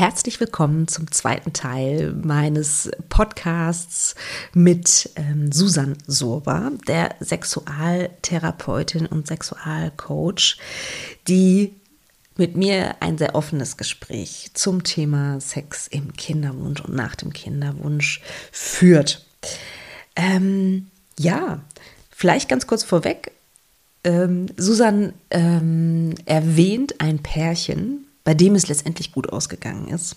[0.00, 4.14] Herzlich willkommen zum zweiten Teil meines Podcasts
[4.54, 10.56] mit ähm, Susan Sorba, der Sexualtherapeutin und Sexualcoach,
[11.28, 11.74] die
[12.38, 18.22] mit mir ein sehr offenes Gespräch zum Thema Sex im Kinderwunsch und nach dem Kinderwunsch
[18.52, 19.26] führt.
[20.16, 20.86] Ähm,
[21.18, 21.60] ja,
[22.10, 23.32] vielleicht ganz kurz vorweg.
[24.04, 30.14] Ähm, Susan ähm, erwähnt ein Pärchen, bei dem es letztendlich gut ausgegangen ist.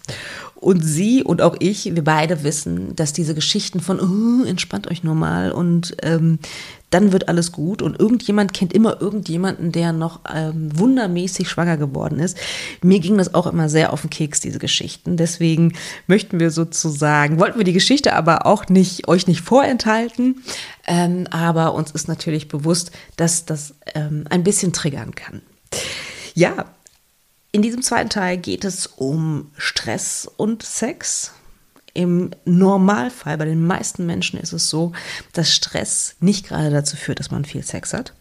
[0.53, 5.03] Und sie und auch ich, wir beide wissen, dass diese Geschichten von oh, entspannt euch
[5.03, 6.37] nur mal und ähm,
[6.91, 12.19] dann wird alles gut und irgendjemand kennt immer irgendjemanden, der noch ähm, wundermäßig schwanger geworden
[12.19, 12.37] ist.
[12.83, 15.17] Mir ging das auch immer sehr auf den Keks, diese Geschichten.
[15.17, 15.73] Deswegen
[16.05, 20.43] möchten wir sozusagen, wollten wir die Geschichte aber auch nicht, euch nicht vorenthalten.
[20.85, 25.41] Ähm, aber uns ist natürlich bewusst, dass das ähm, ein bisschen triggern kann.
[26.35, 26.65] Ja,
[27.53, 31.31] in diesem zweiten Teil geht es um Stress und Sex.
[31.93, 34.91] Im Normalfall, bei den meisten Menschen ist es so,
[35.33, 38.13] dass Stress nicht gerade dazu führt, dass man viel Sex hat.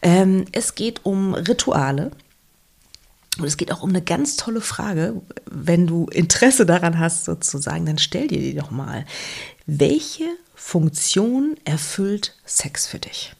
[0.00, 2.10] Ähm, es geht um Rituale.
[3.36, 5.20] Und es geht auch um eine ganz tolle Frage.
[5.44, 9.04] Wenn du Interesse daran hast, sozusagen, dann stell dir die doch mal.
[9.66, 13.34] Welche Funktion erfüllt Sex für dich?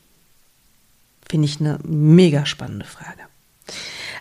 [1.31, 3.22] Finde ich eine mega spannende Frage.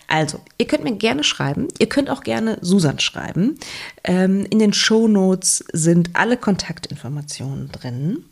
[0.06, 1.68] Also, ihr könnt mir gerne schreiben.
[1.78, 3.58] Ihr könnt auch gerne Susan schreiben.
[4.04, 8.24] Ähm, in den Show Notes sind alle Kontaktinformationen drin.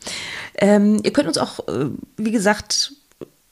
[0.57, 2.93] Ähm, ihr könnt uns auch, äh, wie gesagt,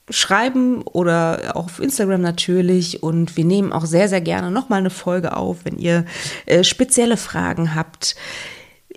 [0.09, 3.01] schreiben oder auch auf Instagram natürlich.
[3.03, 6.05] Und wir nehmen auch sehr, sehr gerne nochmal eine Folge auf, wenn ihr
[6.45, 8.15] äh, spezielle Fragen habt.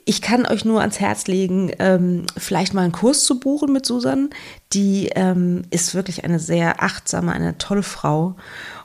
[0.06, 3.86] Ich kann euch nur ans Herz legen, ähm, vielleicht mal einen Kurs zu buchen mit
[3.86, 4.30] Susan.
[4.74, 8.36] Die ähm, ist wirklich eine sehr achtsame, eine tolle Frau.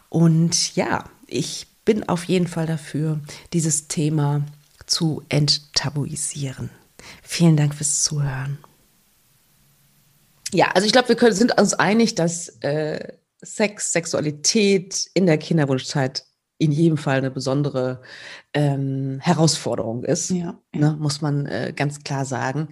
[0.10, 3.20] Und ja, ich bin auf jeden Fall dafür,
[3.54, 4.44] dieses Thema
[4.86, 6.70] zu enttabuisieren.
[7.24, 8.60] Vielen Dank fürs Zuhören.
[10.52, 15.38] Ja, also ich glaube, wir können, sind uns einig, dass äh, Sex, Sexualität in der
[15.38, 16.26] Kinderwunschzeit
[16.58, 18.02] in jedem Fall eine besondere
[18.54, 20.80] ähm, Herausforderung ist, ja, ja.
[20.80, 22.70] Ne, muss man äh, ganz klar sagen.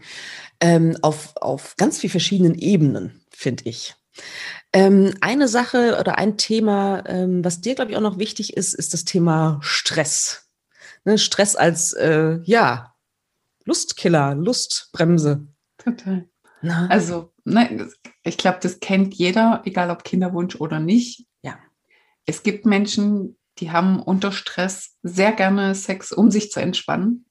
[0.60, 3.96] Ähm, auf, auf ganz vielen verschiedenen Ebenen, finde ich.
[4.74, 8.74] Ähm, eine Sache oder ein Thema, ähm, was dir, glaube ich, auch noch wichtig ist,
[8.74, 10.50] ist das Thema Stress.
[11.06, 12.94] Ne, Stress als, äh, ja,
[13.66, 15.48] Lustkiller, Lustbremse.
[15.78, 16.30] Total.
[16.62, 16.88] Na?
[16.90, 17.90] Also, ne,
[18.24, 21.26] ich glaube, das kennt jeder, egal ob Kinderwunsch oder nicht.
[21.42, 21.60] Ja.
[22.26, 27.26] Es gibt Menschen, die haben unter Stress sehr gerne Sex, um sich zu entspannen.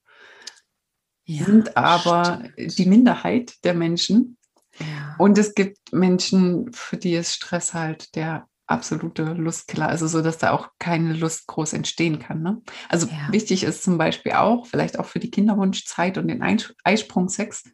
[1.25, 2.79] Ja, sind aber stimmt.
[2.79, 4.36] die Minderheit der Menschen.
[5.19, 10.38] Und es gibt Menschen, für die ist Stress halt der absolute Lustkiller, also so, dass
[10.38, 12.42] da auch keine Lust groß entstehen kann.
[12.42, 12.62] Ne?
[12.88, 13.28] Also ja.
[13.31, 16.42] wichtig ist zum Beispiel auch, vielleicht auch für die Kinderwunschzeit und den
[16.82, 17.64] Eisprungsex,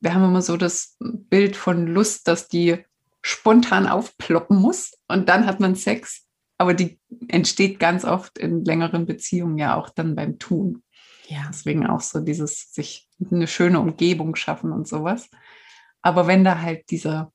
[0.00, 2.84] wir haben immer so das Bild von Lust, dass die
[3.20, 6.24] spontan aufploppen muss und dann hat man Sex,
[6.56, 6.98] aber die
[7.28, 10.82] entsteht ganz oft in längeren Beziehungen ja auch dann beim Tun.
[11.26, 11.44] Ja.
[11.48, 15.28] Deswegen auch so dieses sich eine schöne Umgebung schaffen und sowas.
[16.02, 17.32] Aber wenn da halt dieser,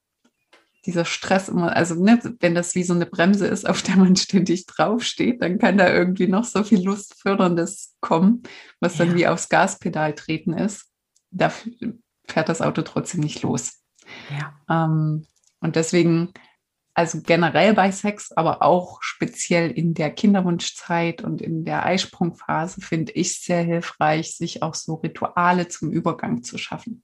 [0.86, 4.16] dieser Stress immer, also ne, wenn das wie so eine Bremse ist, auf der man
[4.16, 8.44] ständig draufsteht, dann kann da irgendwie noch so viel Lustförderndes kommen,
[8.80, 9.16] was dann ja.
[9.16, 10.90] wie aufs Gaspedal treten ist.
[11.32, 11.52] Da
[12.28, 13.84] fährt das Auto trotzdem nicht los.
[14.30, 14.60] Ja.
[14.70, 15.26] Ähm,
[15.60, 16.34] und deswegen,
[16.94, 23.14] also generell bei Sex, aber auch speziell in der Kinderwunschzeit und in der Eisprungphase finde
[23.14, 27.04] ich sehr hilfreich, sich auch so Rituale zum Übergang zu schaffen.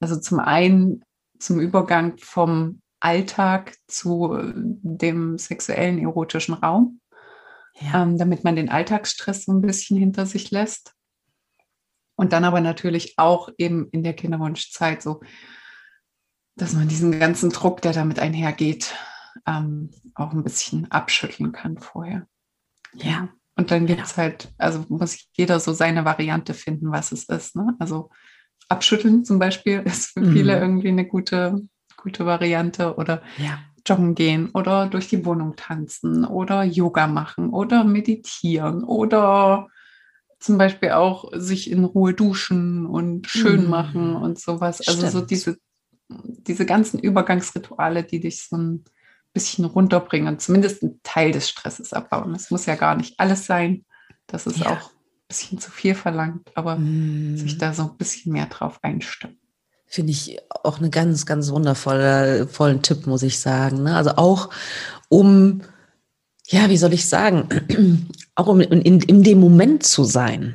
[0.00, 1.04] Also zum einen
[1.38, 7.00] zum Übergang vom Alltag zu dem sexuellen erotischen Raum,
[7.74, 8.02] ja.
[8.02, 10.94] ähm, damit man den Alltagsstress so ein bisschen hinter sich lässt.
[12.16, 15.20] Und dann aber natürlich auch eben in der Kinderwunschzeit so,
[16.56, 18.94] dass man diesen ganzen Druck, der damit einhergeht,
[19.46, 22.26] ähm, auch ein bisschen abschütteln kann vorher.
[22.94, 23.28] Ja.
[23.56, 24.24] Und dann gibt es ja.
[24.24, 27.56] halt, also muss jeder so seine Variante finden, was es ist.
[27.56, 27.74] Ne?
[27.78, 28.10] Also
[28.68, 30.62] Abschütteln zum Beispiel ist für viele mhm.
[30.62, 31.62] irgendwie eine gute,
[31.96, 33.58] gute Variante oder ja.
[33.86, 39.68] joggen gehen oder durch die Wohnung tanzen oder Yoga machen oder meditieren oder
[40.38, 43.70] zum Beispiel auch sich in Ruhe duschen und schön mhm.
[43.70, 44.86] machen und sowas.
[44.86, 45.12] Also Stimmt.
[45.12, 45.58] so diese,
[46.08, 48.84] diese ganzen Übergangsrituale, die dich so ein
[49.32, 52.34] bisschen runterbringen, zumindest einen Teil des Stresses abbauen.
[52.34, 53.84] Es muss ja gar nicht alles sein.
[54.26, 54.72] Das ist ja.
[54.72, 54.90] auch
[55.34, 57.36] bisschen zu viel verlangt, aber mm.
[57.36, 59.38] sich da so ein bisschen mehr drauf einstimmen.
[59.86, 63.82] Finde ich auch eine ganz, ganz wundervolle, vollen Tipp, muss ich sagen.
[63.82, 63.96] Ne?
[63.96, 64.50] Also auch
[65.08, 65.62] um,
[66.46, 70.54] ja, wie soll ich sagen, auch um in, in, in dem Moment zu sein.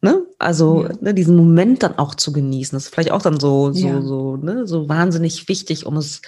[0.00, 0.24] Ne?
[0.38, 0.92] Also ja.
[1.00, 4.00] ne, diesen Moment dann auch zu genießen, das ist vielleicht auch dann so, so, ja.
[4.00, 6.22] so, ne, so wahnsinnig wichtig, um es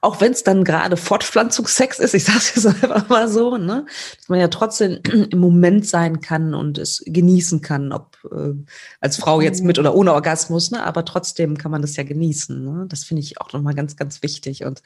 [0.00, 3.86] auch wenn es dann gerade Fortpflanzungsex ist, ich sage es jetzt einfach mal so, ne,
[4.16, 5.00] dass man ja trotzdem
[5.30, 8.54] im Moment sein kann und es genießen kann, ob äh,
[9.00, 12.64] als Frau jetzt mit oder ohne Orgasmus, ne, aber trotzdem kann man das ja genießen.
[12.64, 12.86] Ne?
[12.88, 14.64] Das finde ich auch nochmal ganz, ganz wichtig.
[14.64, 14.82] Und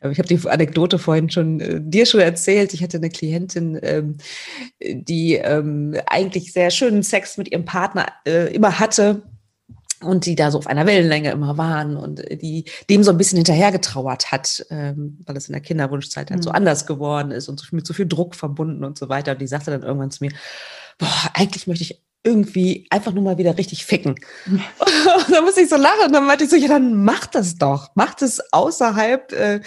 [0.00, 2.74] äh, ich habe die Anekdote vorhin schon äh, dir schon erzählt.
[2.74, 4.16] Ich hatte eine Klientin, ähm,
[4.80, 9.22] die ähm, eigentlich sehr schönen Sex mit ihrem Partner äh, immer hatte
[10.02, 13.36] und die da so auf einer Wellenlänge immer waren und die dem so ein bisschen
[13.36, 16.42] hinterhergetrauert hat, ähm, weil es in der Kinderwunschzeit halt mhm.
[16.42, 19.32] so anders geworden ist und so, mit so viel Druck verbunden und so weiter.
[19.32, 20.32] Und die sagte dann irgendwann zu mir,
[20.98, 24.14] boah, eigentlich möchte ich irgendwie einfach nur mal wieder richtig ficken.
[25.30, 26.06] da muss ich so lachen.
[26.06, 27.90] Und dann meinte ich so, ja, dann mach das doch.
[27.94, 29.60] Mach das außerhalb äh,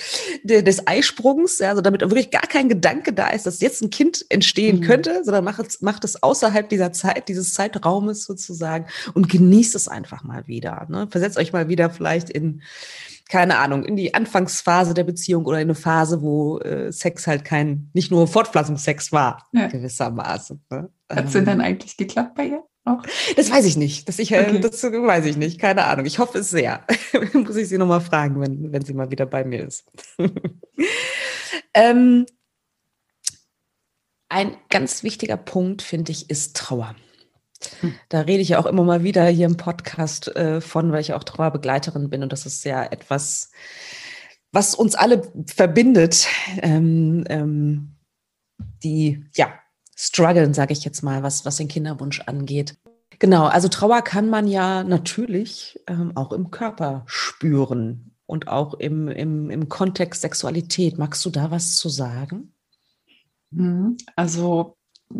[0.43, 3.89] de, des Eisprungs, ja, also damit wirklich gar kein Gedanke da ist, dass jetzt ein
[3.89, 4.81] Kind entstehen mhm.
[4.83, 9.89] könnte, sondern mach es, mach es außerhalb dieser Zeit, dieses Zeitraumes sozusagen und genießt es
[9.89, 10.87] einfach mal wieder.
[10.89, 11.07] Ne?
[11.09, 12.61] Versetzt euch mal wieder vielleicht in
[13.29, 17.43] keine Ahnung, in die Anfangsphase der Beziehung oder in eine Phase, wo äh, Sex halt
[17.43, 19.67] kein, nicht nur Fortpflanzungssex war, ja.
[19.67, 20.63] gewissermaßen.
[20.69, 20.89] Ne?
[21.11, 22.63] Hat es denn dann eigentlich geklappt bei ihr?
[22.85, 23.01] Auch?
[23.35, 24.07] Das weiß ich nicht.
[24.07, 24.59] Das, ich, äh, okay.
[24.59, 25.59] das weiß ich nicht.
[25.59, 26.05] Keine Ahnung.
[26.05, 26.85] Ich hoffe es sehr.
[27.33, 29.85] Muss ich sie nochmal fragen, wenn, wenn sie mal wieder bei mir ist.
[31.73, 32.27] ähm,
[34.29, 36.95] ein ganz wichtiger Punkt, finde ich, ist Trauer.
[38.09, 41.13] Da rede ich ja auch immer mal wieder hier im Podcast äh, von, weil ich
[41.13, 43.51] auch Trauerbegleiterin bin und das ist ja etwas,
[44.51, 46.27] was uns alle verbindet,
[46.61, 47.95] ähm, ähm,
[48.83, 49.53] die ja
[49.95, 52.77] strugglen, sage ich jetzt mal, was, was den Kinderwunsch angeht.
[53.19, 59.07] Genau, also Trauer kann man ja natürlich ähm, auch im Körper spüren und auch im,
[59.07, 60.97] im, im Kontext Sexualität.
[60.97, 62.53] Magst du da was zu sagen?
[63.51, 63.97] Mhm.
[64.15, 64.74] Also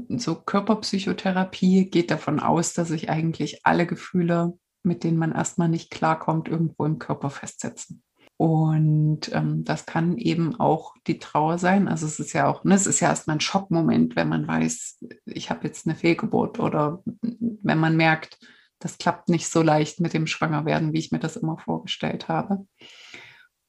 [0.10, 5.92] so Körperpsychotherapie geht davon aus, dass sich eigentlich alle Gefühle, mit denen man erstmal nicht
[5.92, 8.04] klarkommt, irgendwo im Körper festsetzen.
[8.38, 11.88] Und ähm, das kann eben auch die Trauer sein.
[11.88, 15.06] Also es ist ja auch, ne, es ist ja erstmal ein Schockmoment, wenn man weiß,
[15.26, 18.38] ich habe jetzt eine Fehlgeburt oder wenn man merkt,
[18.80, 22.68] das klappt nicht so leicht mit dem Schwangerwerden, wie ich mir das immer vorgestellt habe.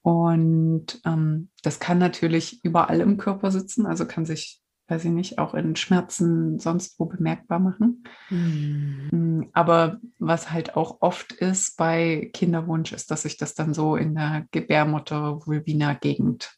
[0.02, 5.38] Und ähm, das kann natürlich überall im Körper sitzen, also kann sich weiß ich nicht,
[5.38, 8.04] auch in Schmerzen sonst wo bemerkbar machen.
[8.30, 9.50] Mhm.
[9.52, 14.14] Aber was halt auch oft ist bei Kinderwunsch, ist, dass sich das dann so in
[14.14, 16.56] der Gebärmutter-Vulvina-Gegend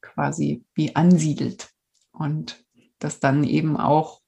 [0.00, 1.70] quasi wie ansiedelt.
[2.12, 2.64] Und
[2.98, 4.20] das dann eben auch,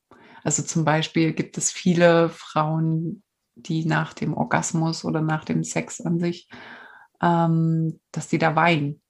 [0.44, 3.24] also zum Beispiel gibt es viele Frauen,
[3.56, 6.48] die nach dem Orgasmus oder nach dem Sex an sich,
[7.20, 9.02] ähm, dass die da weinen.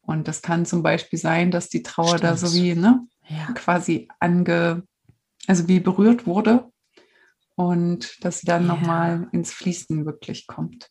[0.00, 2.24] Und das kann zum Beispiel sein, dass die Trauer Stimmt.
[2.24, 3.52] da so wie, ne, ja.
[3.54, 4.82] quasi ange,
[5.46, 6.70] also wie berührt wurde
[7.56, 8.74] und dass sie dann ja.
[8.74, 10.90] nochmal ins Fließen wirklich kommt.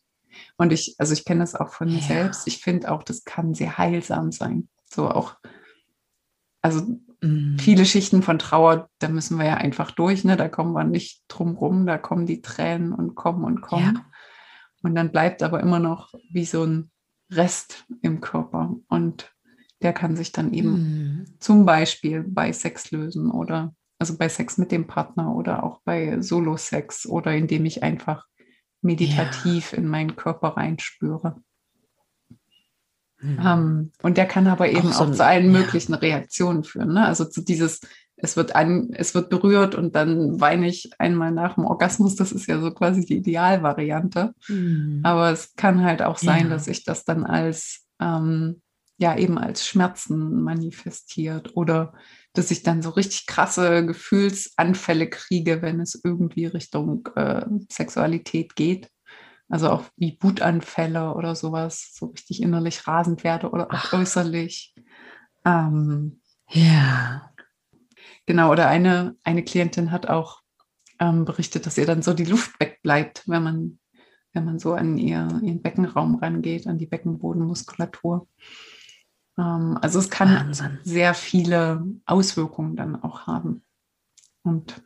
[0.56, 2.06] Und ich, also ich kenne das auch von mir ja.
[2.06, 2.46] selbst.
[2.46, 4.68] Ich finde auch, das kann sehr heilsam sein.
[4.84, 5.36] So auch,
[6.60, 6.82] also
[7.22, 7.56] mm.
[7.58, 10.36] viele Schichten von Trauer, da müssen wir ja einfach durch, ne?
[10.36, 13.94] Da kommen wir nicht drum rum, da kommen die Tränen und kommen und kommen.
[13.96, 14.06] Ja.
[14.82, 16.90] Und dann bleibt aber immer noch wie so ein
[17.30, 18.74] Rest im Körper.
[18.88, 19.34] Und
[19.82, 21.24] der kann sich dann eben mhm.
[21.38, 26.20] zum Beispiel bei Sex lösen oder also bei Sex mit dem Partner oder auch bei
[26.20, 28.26] Solo-Sex oder indem ich einfach
[28.82, 29.78] meditativ ja.
[29.78, 31.36] in meinen Körper reinspüre.
[33.20, 33.38] Mhm.
[33.38, 35.60] Um, und der kann aber eben auch, so auch zu allen ja.
[35.60, 36.92] möglichen Reaktionen führen.
[36.92, 37.06] Ne?
[37.06, 37.80] Also zu dieses,
[38.16, 42.16] es wird, ein, es wird berührt und dann weine ich einmal nach dem Orgasmus.
[42.16, 44.34] Das ist ja so quasi die Idealvariante.
[44.48, 45.00] Mhm.
[45.02, 46.48] Aber es kann halt auch sein, ja.
[46.50, 48.60] dass ich das dann als ähm,
[48.98, 51.92] ja eben als Schmerzen manifestiert oder
[52.32, 58.90] dass ich dann so richtig krasse Gefühlsanfälle kriege, wenn es irgendwie Richtung äh, Sexualität geht.
[59.48, 63.92] Also auch wie Wutanfälle oder sowas, so richtig innerlich rasend werde oder auch Ach.
[63.92, 64.74] äußerlich.
[65.44, 67.30] Ähm, ja.
[68.26, 70.40] Genau, oder eine, eine Klientin hat auch
[70.98, 73.78] ähm, berichtet, dass ihr dann so die Luft wegbleibt, wenn man,
[74.32, 78.26] wenn man so an ihr, ihren Beckenraum rangeht, an die Beckenbodenmuskulatur.
[79.38, 80.78] Ähm, also es kann Wahnsinn.
[80.84, 83.62] sehr viele Auswirkungen dann auch haben.
[84.42, 84.82] Und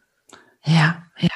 [0.64, 1.28] ja, ja.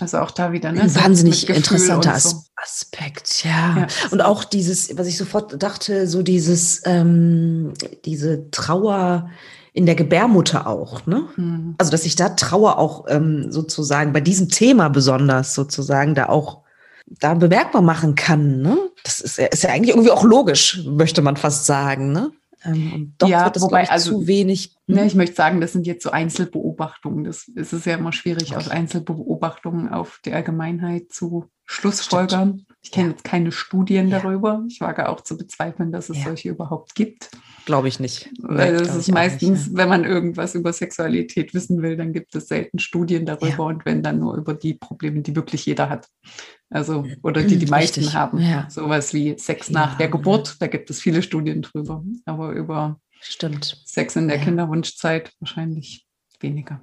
[0.00, 0.82] Also auch da wieder ne?
[0.82, 2.42] ein wahnsinnig interessanter so.
[2.56, 3.78] Aspekt, ja.
[3.78, 3.86] ja.
[4.10, 7.72] Und auch dieses, was ich sofort dachte, so dieses, ähm,
[8.04, 9.28] diese Trauer
[9.72, 11.28] in der Gebärmutter auch, ne?
[11.36, 11.74] Mhm.
[11.78, 16.62] Also dass sich da Trauer auch ähm, sozusagen bei diesem Thema besonders sozusagen da auch
[17.20, 18.60] da bemerkbar machen kann.
[18.60, 18.76] Ne?
[19.04, 22.12] Das ist, ist ja eigentlich irgendwie auch logisch, möchte man fast sagen.
[22.12, 22.32] Ne?
[22.64, 24.76] Ähm, doch ja, wird es, wobei, ich, also, zu wenig.
[24.86, 27.24] Ne, ich möchte sagen, das sind jetzt so Einzelbeobachtungen.
[27.24, 28.56] Das, es ist ja immer schwierig, okay.
[28.56, 32.66] aus Einzelbeobachtungen auf die Allgemeinheit zu Schlussfolgern.
[32.80, 34.20] Ich kenne jetzt keine Studien ja.
[34.20, 34.64] darüber.
[34.68, 36.24] Ich wage auch zu bezweifeln, dass es ja.
[36.24, 37.30] solche überhaupt gibt.
[37.66, 38.30] Glaube ich nicht.
[38.40, 39.76] Weil es ist meistens, nicht, ja.
[39.76, 44.02] wenn man irgendwas über Sexualität wissen will, dann gibt es selten Studien darüber und wenn
[44.02, 46.08] dann nur über die Probleme, die wirklich jeder hat.
[46.70, 48.14] Also, oder die die meisten Richtig.
[48.14, 48.42] haben.
[48.68, 52.04] Sowas wie Sex nach der Geburt, da gibt es viele Studien drüber.
[52.26, 53.82] Aber über Stimmt.
[53.84, 56.06] Sex in der Kinderwunschzeit wahrscheinlich
[56.40, 56.80] weniger.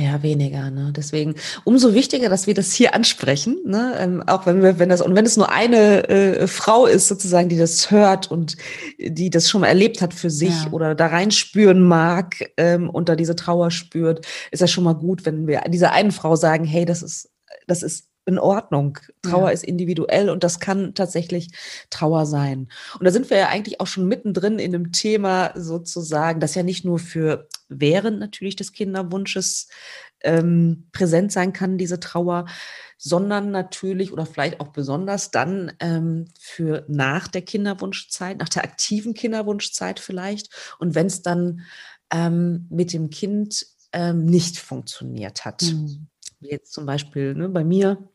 [0.00, 0.70] Ja, weniger.
[0.70, 0.92] Ne?
[0.96, 3.58] Deswegen umso wichtiger, dass wir das hier ansprechen.
[3.66, 3.94] Ne?
[3.98, 7.48] Ähm, auch wenn wir, wenn das und wenn es nur eine äh, Frau ist sozusagen,
[7.48, 8.56] die das hört und
[8.98, 10.72] die das schon mal erlebt hat für sich ja.
[10.72, 15.26] oder da reinspüren mag ähm, und da diese Trauer spürt, ist das schon mal gut,
[15.26, 17.30] wenn wir dieser einen Frau sagen, hey, das ist
[17.66, 18.98] das ist in Ordnung.
[19.22, 19.50] Trauer ja.
[19.50, 21.48] ist individuell und das kann tatsächlich
[21.90, 22.68] Trauer sein.
[22.98, 26.62] Und da sind wir ja eigentlich auch schon mittendrin in einem Thema sozusagen, das ja
[26.62, 29.68] nicht nur für während natürlich des Kinderwunsches
[30.22, 32.46] ähm, präsent sein kann, diese Trauer,
[32.98, 39.14] sondern natürlich oder vielleicht auch besonders dann ähm, für nach der Kinderwunschzeit, nach der aktiven
[39.14, 40.50] Kinderwunschzeit vielleicht.
[40.78, 41.62] Und wenn es dann
[42.12, 45.62] ähm, mit dem Kind ähm, nicht funktioniert hat.
[45.62, 46.08] Mhm.
[46.40, 48.09] Jetzt zum Beispiel ne, bei mir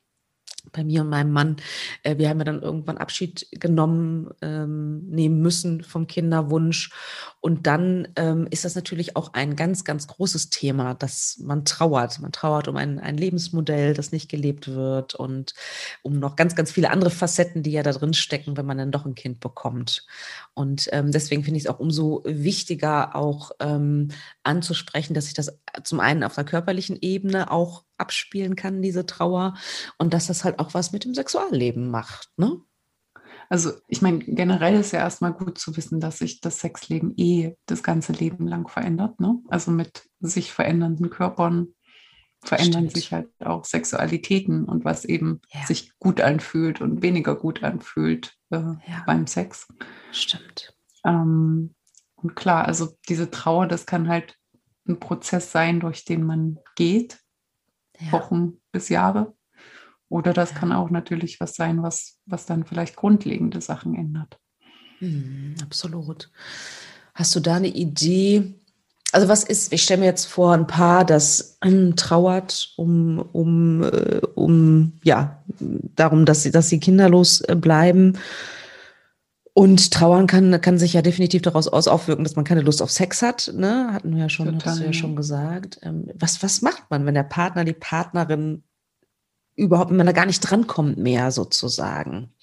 [0.72, 1.57] bei mir und meinem Mann,
[2.03, 6.91] äh, wir haben ja dann irgendwann Abschied genommen, ähm, nehmen müssen vom Kinderwunsch.
[7.41, 12.19] Und dann ähm, ist das natürlich auch ein ganz, ganz großes Thema, dass man trauert.
[12.19, 15.53] Man trauert um ein, ein Lebensmodell, das nicht gelebt wird und
[16.01, 18.91] um noch ganz, ganz viele andere Facetten, die ja da drin stecken, wenn man dann
[18.91, 20.05] doch ein Kind bekommt.
[20.53, 24.10] Und ähm, deswegen finde ich es auch umso wichtiger, auch ähm,
[24.43, 29.56] anzusprechen, dass sich das zum einen auf der körperlichen Ebene auch abspielen kann, diese Trauer,
[29.98, 32.30] und dass das halt auch was mit dem Sexualleben macht.
[32.38, 32.60] Ne?
[33.50, 37.56] Also ich meine, generell ist ja erstmal gut zu wissen, dass sich das Sexleben eh
[37.66, 39.20] das ganze Leben lang verändert.
[39.20, 39.40] Ne?
[39.50, 41.68] Also mit sich verändernden Körpern
[42.42, 42.94] verändern Stimmt.
[42.94, 45.66] sich halt auch Sexualitäten und was eben ja.
[45.66, 49.04] sich gut anfühlt und weniger gut anfühlt äh, ja.
[49.06, 49.68] beim Sex.
[50.12, 50.75] Stimmt.
[51.04, 51.74] Ähm,
[52.16, 54.38] und klar, also diese Trauer, das kann halt
[54.88, 57.20] ein Prozess sein, durch den man geht,
[58.00, 58.12] ja.
[58.12, 59.34] Wochen bis Jahre.
[60.10, 60.58] Oder das ja.
[60.58, 64.40] kann auch natürlich was sein, was, was dann vielleicht grundlegende Sachen ändert.
[65.00, 66.30] Mhm, absolut.
[67.14, 68.54] Hast du da eine Idee?
[69.12, 71.58] Also was ist, ich stelle mir jetzt vor, ein Paar, das
[71.96, 75.44] trauert um, um, äh, um, ja,
[75.96, 78.18] darum, dass sie, dass sie kinderlos äh, bleiben
[79.58, 82.92] und trauern kann, kann sich ja definitiv daraus aus aufwirken, dass man keine Lust auf
[82.92, 83.54] Sex hat.
[83.56, 83.88] Ne?
[83.94, 85.80] Hatten wir ja schon, Total, hast du ja schon gesagt.
[85.82, 88.64] Ähm, was, was macht man, wenn der Partner, die Partnerin
[89.56, 92.34] überhaupt, wenn man da gar nicht drankommt mehr sozusagen?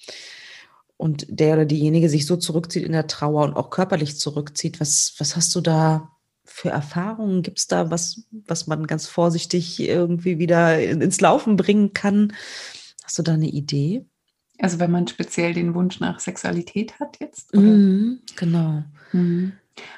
[0.97, 4.79] Und der oder diejenige sich so zurückzieht in der Trauer und auch körperlich zurückzieht.
[4.79, 6.09] Was, was hast du da
[6.43, 7.43] für Erfahrungen?
[7.43, 12.33] Gibt es da was, was man ganz vorsichtig irgendwie wieder ins Laufen bringen kann?
[13.03, 14.07] Hast du da eine Idee?
[14.63, 17.53] Also wenn man speziell den Wunsch nach Sexualität hat jetzt?
[17.53, 18.85] Mhm, genau.
[19.11, 19.51] Mhm.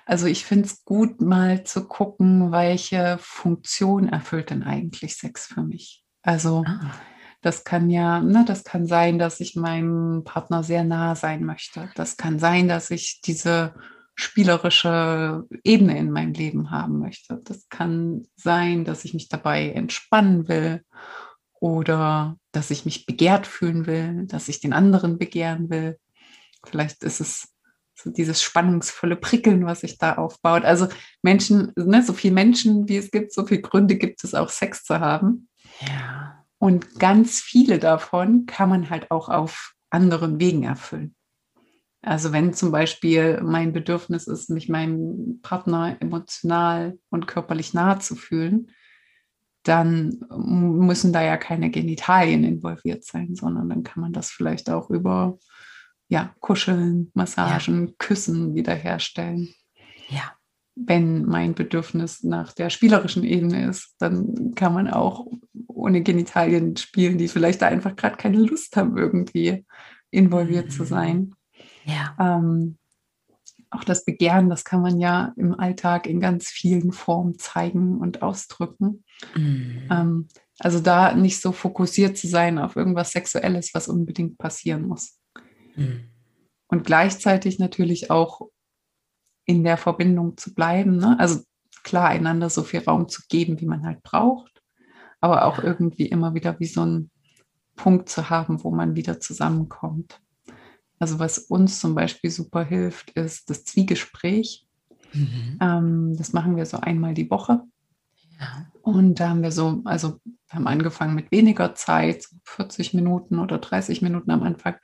[0.08, 5.62] Also ich finde es gut, mal zu gucken, welche Funktion erfüllt denn eigentlich Sex für
[5.62, 6.04] mich.
[6.24, 6.96] Also ah.
[7.44, 11.92] das kann ja, ne, das kann sein, dass ich meinem Partner sehr nah sein möchte.
[11.94, 13.76] Das kann sein, dass ich diese
[14.16, 17.40] spielerische Ebene in meinem Leben haben möchte.
[17.44, 20.82] Das kann sein, dass ich mich dabei entspannen will
[21.66, 25.98] oder dass ich mich begehrt fühlen will, dass ich den anderen begehren will.
[26.64, 27.56] Vielleicht ist es
[27.96, 30.64] so dieses spannungsvolle Prickeln, was sich da aufbaut.
[30.64, 30.88] Also
[31.24, 34.84] Menschen, ne, so viele Menschen, wie es gibt, so viele Gründe gibt es auch, Sex
[34.84, 35.50] zu haben.
[35.80, 36.46] Ja.
[36.60, 41.16] Und ganz viele davon kann man halt auch auf anderen Wegen erfüllen.
[42.04, 48.16] Also wenn zum Beispiel mein Bedürfnis ist, mich meinem Partner emotional und körperlich nahe zu
[48.16, 48.70] fühlen,
[49.66, 54.90] dann müssen da ja keine Genitalien involviert sein, sondern dann kann man das vielleicht auch
[54.90, 55.38] über
[56.08, 57.94] ja, Kuscheln, Massagen, ja.
[57.98, 59.54] Küssen wiederherstellen.
[60.10, 60.34] Ja.
[60.76, 65.26] Wenn mein Bedürfnis nach der spielerischen Ebene ist, dann kann man auch
[65.68, 69.66] ohne Genitalien spielen, die vielleicht da einfach gerade keine Lust haben, irgendwie
[70.12, 70.72] involviert mhm.
[70.72, 71.34] zu sein.
[71.86, 72.16] Ja.
[72.20, 72.78] Ähm,
[73.76, 78.22] auch das Begehren, das kann man ja im Alltag in ganz vielen Formen zeigen und
[78.22, 79.04] ausdrücken.
[79.36, 79.88] Mhm.
[79.92, 80.28] Ähm,
[80.60, 85.20] also da nicht so fokussiert zu sein auf irgendwas Sexuelles, was unbedingt passieren muss.
[85.76, 86.10] Mhm.
[86.68, 88.42] Und gleichzeitig natürlich auch
[89.46, 90.98] in der Verbindung zu bleiben.
[90.98, 91.16] Ne?
[91.20, 91.42] Also
[91.84, 94.62] klar, einander so viel Raum zu geben, wie man halt braucht,
[95.20, 97.12] aber auch irgendwie immer wieder wie so ein
[97.76, 100.22] Punkt zu haben, wo man wieder zusammenkommt.
[101.06, 104.66] Also was uns zum Beispiel super hilft, ist das Zwiegespräch.
[105.14, 105.60] Mhm.
[105.62, 107.62] Ähm, das machen wir so einmal die Woche.
[108.40, 108.66] Ja.
[108.82, 113.60] Und da haben wir so, also wir haben angefangen mit weniger Zeit, 40 Minuten oder
[113.60, 114.78] 30 Minuten am Anfang.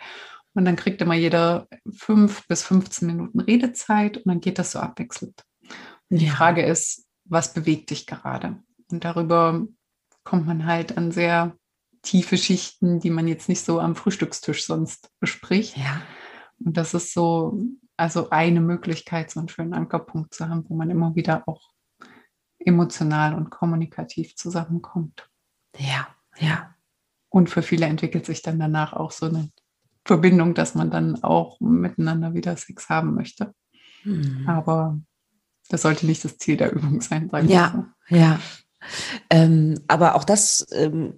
[0.54, 4.80] Und dann kriegt immer jeder fünf bis 15 Minuten Redezeit und dann geht das so
[4.80, 5.44] abwechselnd.
[6.12, 8.60] Und die Frage ist, was bewegt dich gerade?
[8.92, 9.66] Und darüber
[10.24, 11.58] kommt man halt an sehr
[12.02, 15.78] tiefe Schichten, die man jetzt nicht so am Frühstückstisch sonst bespricht.
[15.78, 16.02] Ja.
[16.64, 17.60] Und das ist so,
[17.98, 21.72] also eine Möglichkeit, so einen schönen Ankerpunkt zu haben, wo man immer wieder auch
[22.60, 25.30] emotional und kommunikativ zusammenkommt.
[25.78, 26.08] Ja,
[26.40, 26.76] ja.
[27.30, 29.50] Und für viele entwickelt sich dann danach auch so eine
[30.06, 33.54] Verbindung, dass man dann auch miteinander wieder Sex haben möchte.
[34.04, 34.48] Mhm.
[34.48, 35.00] Aber
[35.70, 38.16] das sollte nicht das Ziel der Übung sein, sagen Ja, so.
[38.16, 38.40] ja.
[39.30, 41.14] Ähm, aber auch das ähm,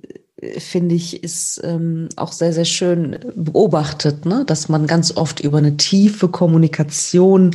[0.57, 4.43] finde ich, ist ähm, auch sehr, sehr schön beobachtet, ne?
[4.45, 7.51] dass man ganz oft über eine tiefe Kommunikation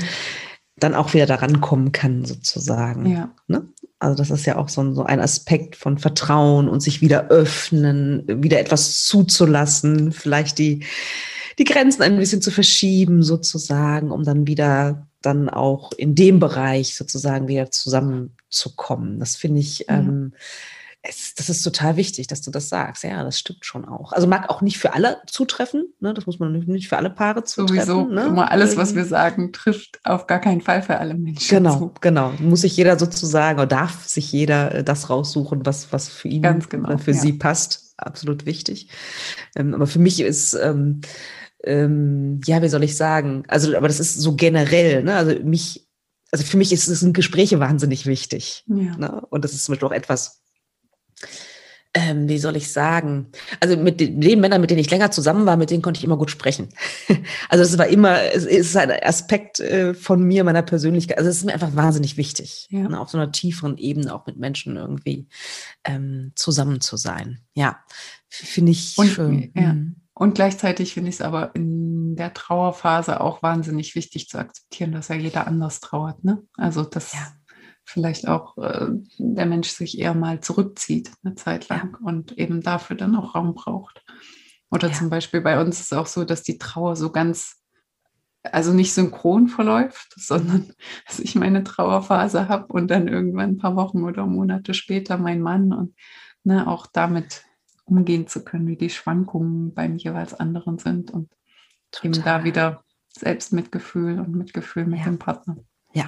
[0.77, 3.07] dann auch wieder daran kommen kann, sozusagen.
[3.07, 3.31] Ja.
[3.49, 3.67] Ne?
[3.99, 7.29] Also das ist ja auch so ein, so ein Aspekt von Vertrauen und sich wieder
[7.29, 10.85] öffnen, wieder etwas zuzulassen, vielleicht die,
[11.59, 16.95] die Grenzen ein bisschen zu verschieben, sozusagen, um dann wieder dann auch in dem Bereich
[16.95, 19.19] sozusagen wieder zusammenzukommen.
[19.19, 19.99] Das finde ich, ja.
[19.99, 20.33] ähm,
[21.03, 23.05] es, das ist total wichtig, dass du das sagst.
[23.05, 24.13] Ja, das stimmt schon auch.
[24.13, 25.87] Also mag auch nicht für alle zutreffen.
[26.01, 26.13] Ne?
[26.13, 27.87] Das muss man nicht für alle Paare zutreffen.
[27.87, 28.27] Sowieso ne?
[28.27, 31.49] immer alles, was wir sagen, trifft auf gar keinen Fall für alle Menschen.
[31.49, 31.95] Genau, zu.
[32.01, 32.33] genau.
[32.41, 36.43] Muss sich jeder sozusagen oder darf sich jeder äh, das raussuchen, was, was für ihn
[36.43, 37.19] genau, oder für ja.
[37.19, 37.95] sie passt.
[37.97, 38.89] Absolut wichtig.
[39.57, 41.01] Ähm, aber für mich ist ähm,
[41.65, 43.45] ähm, ja, wie soll ich sagen?
[43.49, 45.17] Also, aber das ist so generell, ne?
[45.17, 45.89] Also mich,
[46.31, 48.65] also für mich ist, sind Gespräche wahnsinnig wichtig.
[48.67, 48.97] Ja.
[48.97, 49.27] Ne?
[49.31, 50.43] Und das ist zum Beispiel auch etwas,
[51.95, 53.33] ähm, wie soll ich sagen?
[53.61, 56.05] Also mit den, den, Männern, mit denen ich länger zusammen war, mit denen konnte ich
[56.05, 56.69] immer gut sprechen.
[57.49, 61.19] also es war immer, es ist ein Aspekt äh, von mir, meiner Persönlichkeit.
[61.19, 62.89] Also es ist mir einfach wahnsinnig wichtig, ja.
[62.89, 65.29] ne, auf so einer tieferen Ebene auch mit Menschen irgendwie
[65.85, 67.41] ähm, zusammen zu sein.
[67.55, 67.79] Ja,
[68.29, 69.53] finde ich Und, schön.
[69.57, 69.73] Ja.
[69.73, 69.97] Mhm.
[70.13, 75.09] Und gleichzeitig finde ich es aber in der Trauerphase auch wahnsinnig wichtig zu akzeptieren, dass
[75.09, 76.25] ja jeder anders trauert.
[76.25, 76.43] Ne?
[76.57, 77.33] Also dass ja.
[77.89, 82.07] Vielleicht auch äh, der Mensch sich eher mal zurückzieht eine Zeit lang ja.
[82.07, 84.05] und eben dafür dann auch Raum braucht.
[84.71, 84.95] Oder ja.
[84.95, 87.63] zum Beispiel bei uns ist es auch so, dass die Trauer so ganz,
[88.43, 90.71] also nicht synchron verläuft, sondern
[91.07, 95.41] dass ich meine Trauerphase habe und dann irgendwann ein paar Wochen oder Monate später mein
[95.41, 95.95] Mann und
[96.45, 97.43] ne, auch damit
[97.87, 101.31] umgehen zu können, wie die Schwankungen beim jeweils anderen sind und
[101.91, 102.11] Total.
[102.11, 105.07] eben da wieder Selbstmitgefühl und Mitgefühl mit ja.
[105.07, 105.57] dem Partner.
[105.93, 106.05] Ja,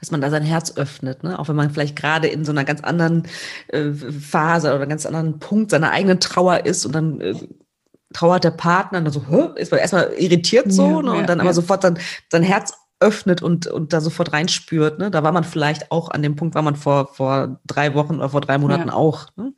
[0.00, 1.38] dass man da sein Herz öffnet, ne?
[1.38, 3.26] auch wenn man vielleicht gerade in so einer ganz anderen
[3.68, 7.34] äh, Phase oder ganz anderen Punkt seiner eigenen Trauer ist und dann äh,
[8.12, 9.54] trauert der Partner und dann so, Hö?
[9.56, 11.10] ist man erstmal irritiert so ja, ne?
[11.12, 11.98] und ja, dann aber sofort dann
[12.30, 14.98] sein Herz öffnet und, und da sofort reinspürt.
[14.98, 15.10] Ne?
[15.10, 18.30] Da war man vielleicht auch an dem Punkt, war man vor, vor drei Wochen oder
[18.30, 18.94] vor drei Monaten ja.
[18.94, 19.26] auch.
[19.36, 19.52] Ne?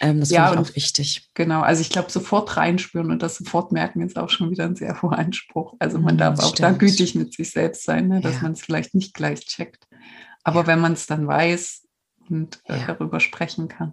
[0.00, 1.28] Ähm, das ja, finde ich auch wichtig.
[1.34, 4.76] Genau, also ich glaube, sofort reinspüren und das sofort merken ist auch schon wieder ein
[4.76, 5.74] sehr hoher Anspruch.
[5.78, 8.20] Also man mhm, darf auch da gütig mit sich selbst sein, ne?
[8.20, 8.42] dass ja.
[8.42, 9.86] man es vielleicht nicht gleich checkt.
[10.44, 10.66] Aber ja.
[10.68, 11.82] wenn man es dann weiß
[12.30, 13.92] und äh, darüber sprechen kann.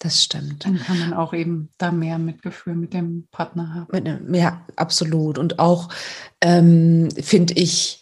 [0.00, 0.64] Das stimmt.
[0.64, 4.34] Dann kann man auch eben da mehr Mitgefühl mit dem Partner haben.
[4.34, 5.36] Ja, absolut.
[5.36, 5.90] Und auch
[6.40, 7.99] ähm, finde ich,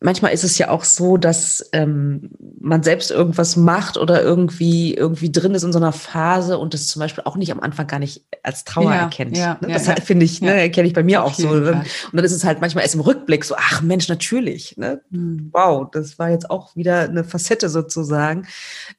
[0.00, 2.30] manchmal ist es ja auch so, dass ähm,
[2.60, 6.86] man selbst irgendwas macht oder irgendwie irgendwie drin ist in so einer Phase und das
[6.86, 9.36] zum Beispiel auch nicht am Anfang gar nicht als Trauer ja, erkennt.
[9.36, 9.72] Ja, ne?
[9.72, 11.52] Das ja, finde ich, ne, erkenne ich bei mir auch so.
[11.52, 11.84] Ne?
[12.12, 14.76] Und dann ist es halt manchmal erst im Rückblick so, ach Mensch, natürlich.
[14.76, 15.02] Ne?
[15.10, 15.50] Mhm.
[15.52, 18.46] Wow, das war jetzt auch wieder eine Facette sozusagen.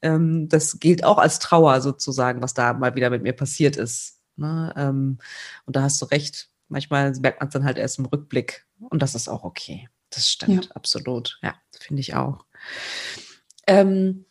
[0.01, 4.19] Ähm, das gilt auch als Trauer sozusagen, was da mal wieder mit mir passiert ist.
[4.35, 4.73] Ne?
[4.75, 5.19] Ähm,
[5.65, 6.49] und da hast du recht.
[6.67, 9.89] Manchmal merkt man es dann halt erst im Rückblick und das ist auch okay.
[10.09, 10.71] Das stimmt, ja.
[10.71, 11.39] absolut.
[11.41, 12.45] Ja, finde ich auch.
[13.67, 14.25] Ähm,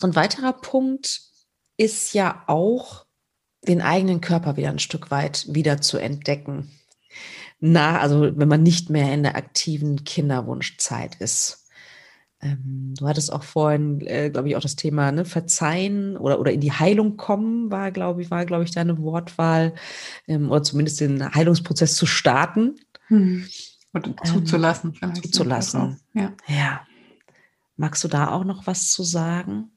[0.00, 1.22] ein weiterer Punkt
[1.76, 3.06] ist ja auch,
[3.66, 6.70] den eigenen Körper wieder ein Stück weit wieder zu entdecken.
[7.60, 11.68] Na, also wenn man nicht mehr in der aktiven Kinderwunschzeit ist.
[12.40, 16.52] Ähm, du hattest auch vorhin, äh, glaube ich, auch das Thema ne, Verzeihen oder, oder
[16.52, 19.74] in die Heilung kommen, war, glaube ich, war, glaube ich, deine Wortwahl,
[20.26, 22.80] ähm, oder zumindest den Heilungsprozess zu starten.
[23.06, 23.46] Hm.
[23.94, 24.94] Oder ähm, zuzulassen.
[25.14, 26.00] Zuzulassen.
[26.14, 26.32] Ja.
[26.46, 26.86] ja.
[27.76, 29.76] Magst du da auch noch was zu sagen?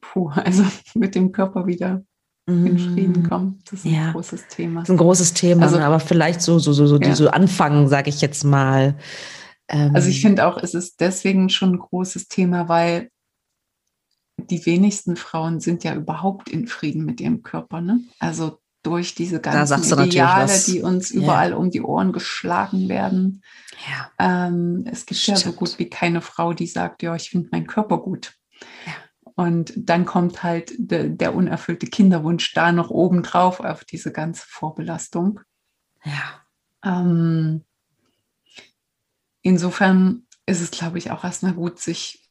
[0.00, 2.04] Puh, also mit dem Körper wieder
[2.46, 2.78] in mm.
[2.78, 3.58] Frieden kommen.
[3.64, 4.06] Das ist ja.
[4.06, 4.80] ein großes Thema.
[4.80, 7.14] Das ist ein großes Thema, also, aber vielleicht so, so, so, so, ja.
[7.14, 8.96] so anfangen, sage ich jetzt mal.
[9.68, 13.10] Ähm, also ich finde auch, es ist deswegen schon ein großes Thema, weil
[14.38, 17.80] die wenigsten Frauen sind ja überhaupt in Frieden mit ihrem Körper.
[17.80, 18.00] Ne?
[18.18, 21.56] Also durch diese ganzen Ideale, die uns überall ja.
[21.56, 23.42] um die Ohren geschlagen werden.
[23.88, 24.10] Ja.
[24.46, 25.38] Ähm, es gibt Stimmt.
[25.38, 28.34] ja so gut wie keine Frau, die sagt, ja, ich finde meinen Körper gut.
[28.86, 28.92] Ja.
[29.34, 34.46] Und dann kommt halt de, der unerfüllte Kinderwunsch da noch oben drauf auf diese ganze
[34.48, 35.40] Vorbelastung.
[36.04, 36.40] Ja.
[36.84, 37.64] Ähm,
[39.42, 42.25] insofern ist es, glaube ich, auch erstmal gut, sich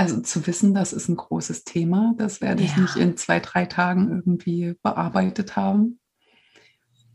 [0.00, 2.14] also zu wissen, das ist ein großes Thema.
[2.16, 2.80] Das werde ich ja.
[2.80, 6.00] nicht in zwei, drei Tagen irgendwie bearbeitet haben.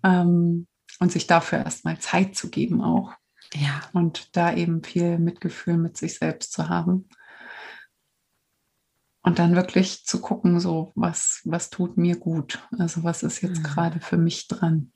[0.04, 0.68] Ähm,
[1.00, 3.12] und sich dafür erstmal Zeit zu geben auch.
[3.56, 3.82] Ja.
[3.94, 7.10] Und da eben viel Mitgefühl mit sich selbst zu haben.
[9.24, 12.68] Und dann wirklich zu gucken, so was, was tut mir gut?
[12.78, 13.64] Also was ist jetzt mhm.
[13.64, 14.92] gerade für mich dran?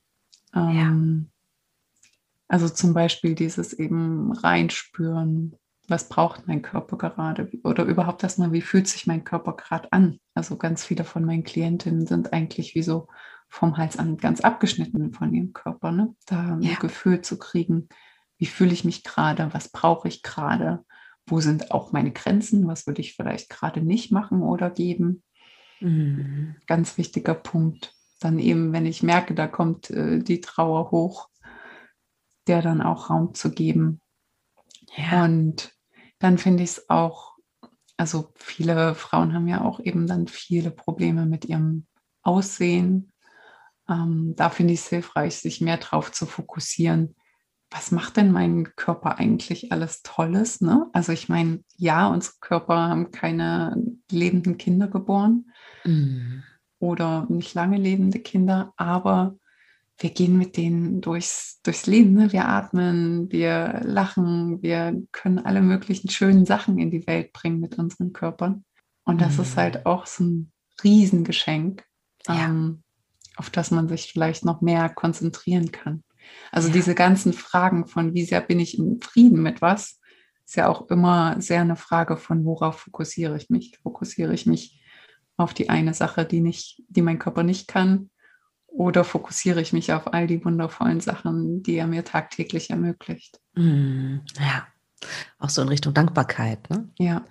[0.54, 2.10] Ähm, ja.
[2.50, 5.56] Also zum Beispiel dieses eben reinspüren,
[5.90, 10.20] was braucht mein Körper gerade oder überhaupt erstmal, wie fühlt sich mein Körper gerade an.
[10.34, 13.08] Also ganz viele von meinen Klientinnen sind eigentlich wie so
[13.48, 15.92] vom Hals an ganz abgeschnitten von ihrem Körper.
[15.92, 16.16] Ne?
[16.26, 16.72] Da ja.
[16.72, 17.90] ein Gefühl zu kriegen,
[18.38, 20.86] wie fühle ich mich gerade, was brauche ich gerade,
[21.26, 25.24] wo sind auch meine Grenzen, was würde ich vielleicht gerade nicht machen oder geben.
[25.80, 26.56] Mhm.
[26.68, 27.94] Ganz wichtiger Punkt.
[28.20, 31.30] Dann eben, wenn ich merke, da kommt äh, die Trauer hoch,
[32.48, 34.02] der dann auch Raum zu geben.
[34.96, 35.26] Ja.
[35.26, 35.72] Und
[36.20, 37.38] dann finde ich es auch,
[37.98, 41.88] also viele Frauen haben ja auch eben dann viele Probleme mit ihrem
[42.22, 43.12] Aussehen.
[43.90, 47.16] Ähm, da finde ich es hilfreich, sich mehr darauf zu fokussieren.
[47.72, 50.60] Was macht denn mein Körper eigentlich alles Tolles?
[50.60, 50.88] Ne?
[50.92, 53.76] Also ich meine, ja, unsere Körper haben keine
[54.12, 55.52] lebenden Kinder geboren
[55.86, 56.44] mhm.
[56.80, 59.38] oder nicht lange lebende Kinder, aber
[60.00, 62.14] wir gehen mit denen durchs, durchs Leben.
[62.14, 62.32] Ne?
[62.32, 67.78] Wir atmen, wir lachen, wir können alle möglichen schönen Sachen in die Welt bringen mit
[67.78, 68.64] unseren Körpern.
[69.04, 69.44] Und das mhm.
[69.44, 70.52] ist halt auch so ein
[70.84, 71.84] Riesengeschenk,
[72.28, 72.46] ja.
[72.46, 72.84] ähm,
[73.36, 76.04] auf das man sich vielleicht noch mehr konzentrieren kann.
[76.52, 76.76] Also ja.
[76.76, 80.00] diese ganzen Fragen von, wie sehr bin ich im Frieden mit was,
[80.46, 83.78] ist ja auch immer sehr eine Frage von, worauf fokussiere ich mich?
[83.84, 84.82] Fokussiere ich mich
[85.38, 88.10] auf die eine Sache, die nicht, die mein Körper nicht kann?
[88.72, 93.40] Oder fokussiere ich mich auf all die wundervollen Sachen, die er mir tagtäglich ermöglicht?
[93.56, 94.68] Mm, ja,
[95.40, 96.70] auch so in Richtung Dankbarkeit.
[96.70, 96.90] Ne?
[96.98, 97.26] Ja.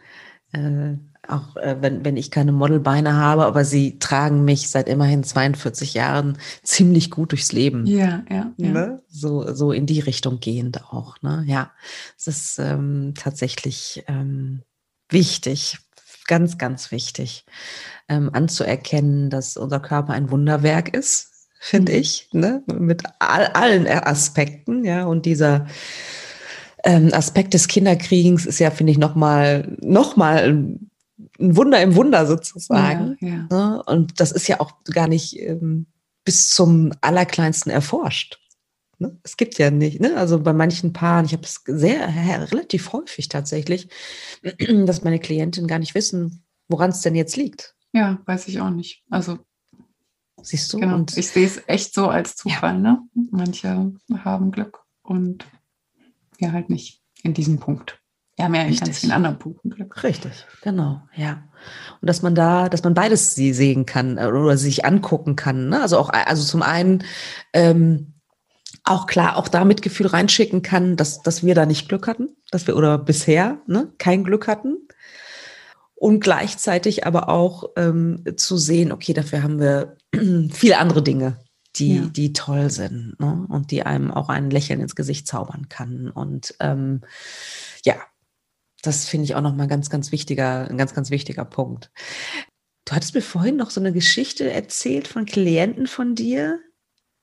[0.53, 0.97] Äh,
[1.27, 5.95] auch äh, wenn, wenn ich keine Modelbeine habe, aber sie tragen mich seit immerhin 42
[5.95, 7.87] Jahren ziemlich gut durchs Leben.
[7.87, 8.53] Ja, ja.
[8.57, 8.71] ja.
[8.71, 9.03] Ne?
[9.09, 11.21] So, so in die Richtung gehend auch.
[11.23, 11.45] Ne?
[11.47, 11.73] Ja,
[12.17, 14.63] es ist ähm, tatsächlich ähm,
[15.11, 15.79] wichtig,
[16.29, 17.45] ganz, ganz wichtig,
[18.09, 21.29] ähm, anzuerkennen, dass unser Körper ein Wunderwerk ist
[21.61, 21.99] finde mhm.
[21.99, 22.63] ich, ne?
[22.73, 25.67] mit all, allen Aspekten, ja, und dieser
[26.85, 30.91] ähm, Aspekt des Kinderkriegens ist ja, finde ich, nochmal noch mal ein
[31.39, 33.17] Wunder im Wunder sozusagen.
[33.21, 33.47] Ja, ja.
[33.51, 33.83] Ne?
[33.85, 35.87] Und das ist ja auch gar nicht ähm,
[36.25, 38.39] bis zum Allerkleinsten erforscht.
[38.99, 39.19] Ne?
[39.23, 40.17] Es gibt ja nicht, ne?
[40.17, 42.09] also bei manchen Paaren, ich habe es sehr,
[42.51, 43.89] relativ häufig tatsächlich,
[44.87, 47.75] dass meine Klientinnen gar nicht wissen, woran es denn jetzt liegt.
[47.93, 49.05] Ja, weiß ich auch nicht.
[49.09, 49.39] Also
[50.43, 50.79] Siehst du?
[50.79, 51.05] Genau.
[51.17, 52.75] Ich sehe es echt so als Zufall.
[52.75, 52.81] Ja.
[52.81, 53.03] Ne?
[53.31, 53.93] Manche
[54.25, 55.47] haben Glück und
[56.39, 58.01] wir halt nicht in diesem Punkt.
[58.37, 60.01] Wir haben ja in ganz vielen anderen Punkten Glück.
[60.05, 61.43] Richtig, genau, ja.
[62.01, 65.71] Und dass man da, dass man beides sehen kann äh, oder sich angucken kann.
[65.71, 65.83] Ne?
[65.83, 67.03] Also auch, also zum einen
[67.53, 68.15] ähm,
[68.91, 72.67] auch klar, auch da Mitgefühl reinschicken kann, dass, dass wir da nicht Glück hatten, dass
[72.67, 74.89] wir oder bisher ne, kein Glück hatten
[75.95, 79.97] und gleichzeitig aber auch ähm, zu sehen, okay, dafür haben wir
[80.53, 81.41] viele andere Dinge,
[81.77, 82.07] die, ja.
[82.07, 83.47] die toll sind ne?
[83.49, 86.11] und die einem auch ein Lächeln ins Gesicht zaubern kann.
[86.11, 87.03] Und ähm,
[87.85, 87.97] ja,
[88.83, 91.91] das finde ich auch nochmal ganz, ganz wichtiger, ein ganz, ganz wichtiger Punkt.
[92.85, 96.61] Du hattest mir vorhin noch so eine Geschichte erzählt von Klienten von dir.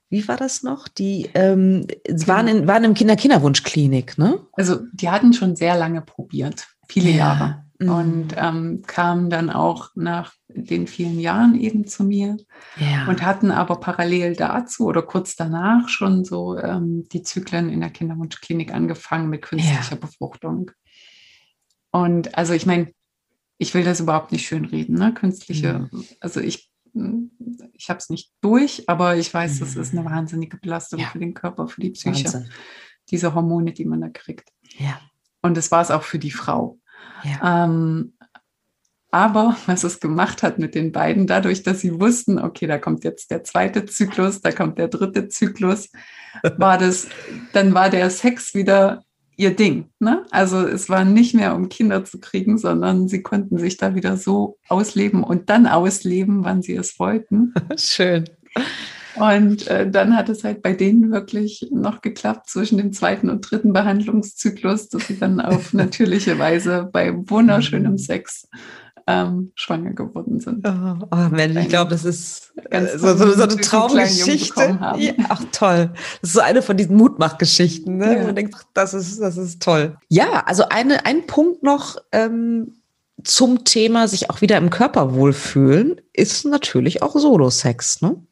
[0.10, 0.88] Wie war das noch?
[0.88, 1.88] Die ähm,
[2.26, 4.40] waren, in, waren im Kinder-Kinderwunschklinik, ne?
[4.54, 7.18] Also die hatten schon sehr lange probiert, viele ja.
[7.18, 7.90] Jahre mhm.
[7.90, 12.38] und ähm, kamen dann auch nach den vielen Jahren eben zu mir
[12.78, 13.08] ja.
[13.08, 17.90] und hatten aber parallel dazu oder kurz danach schon so ähm, die Zyklen in der
[17.90, 19.98] Kinderwunschklinik angefangen mit künstlicher ja.
[19.98, 20.72] Befruchtung.
[21.92, 22.92] Und also ich meine,
[23.58, 25.14] ich will das überhaupt nicht schönreden, ne?
[25.14, 26.04] Künstliche, mhm.
[26.20, 26.70] also ich,
[27.74, 30.06] ich habe es nicht durch, aber ich weiß, das ist eine mhm.
[30.06, 31.08] wahnsinnige Belastung ja.
[31.08, 32.26] für den Körper, für die Psyche.
[32.26, 32.50] Wahnsinn.
[33.10, 34.50] Diese Hormone, die man da kriegt.
[34.78, 35.00] Ja.
[35.42, 36.80] Und das war es auch für die Frau.
[37.24, 37.66] Ja.
[37.66, 38.14] Ähm,
[39.12, 43.04] aber was es gemacht hat mit den beiden, dadurch, dass sie wussten, okay, da kommt
[43.04, 45.90] jetzt der zweite Zyklus, da kommt der dritte Zyklus,
[46.58, 47.08] war das,
[47.54, 49.06] dann war der Sex wieder
[49.38, 49.90] ihr Ding.
[50.00, 50.26] Ne?
[50.32, 54.18] Also es war nicht mehr, um Kinder zu kriegen, sondern sie konnten sich da wieder
[54.18, 57.54] so ausleben und dann ausleben, wann sie es wollten.
[57.78, 58.26] Schön.
[59.16, 63.50] Und äh, dann hat es halt bei denen wirklich noch geklappt zwischen dem zweiten und
[63.50, 67.98] dritten Behandlungszyklus, dass sie dann auf natürliche Weise bei wunderschönem mhm.
[67.98, 68.50] Sex
[69.08, 70.68] ähm, schwanger geworden sind.
[70.68, 74.80] Oh, oh Mensch, ich glaube, das ist ganz äh, so, so, so eine Traumgeschichte.
[74.98, 75.92] Ja, ach toll.
[76.22, 77.98] Das ist so eine von diesen Mutmachgeschichten.
[77.98, 78.18] Ne?
[78.18, 78.24] Ja.
[78.24, 79.98] Man denkt, das ist, das ist toll.
[80.10, 82.74] Ja, also eine, ein Punkt noch ähm,
[83.24, 88.02] zum Thema sich auch wieder im Körper wohlfühlen, ist natürlich auch Solo-Sex.
[88.02, 88.24] Ne?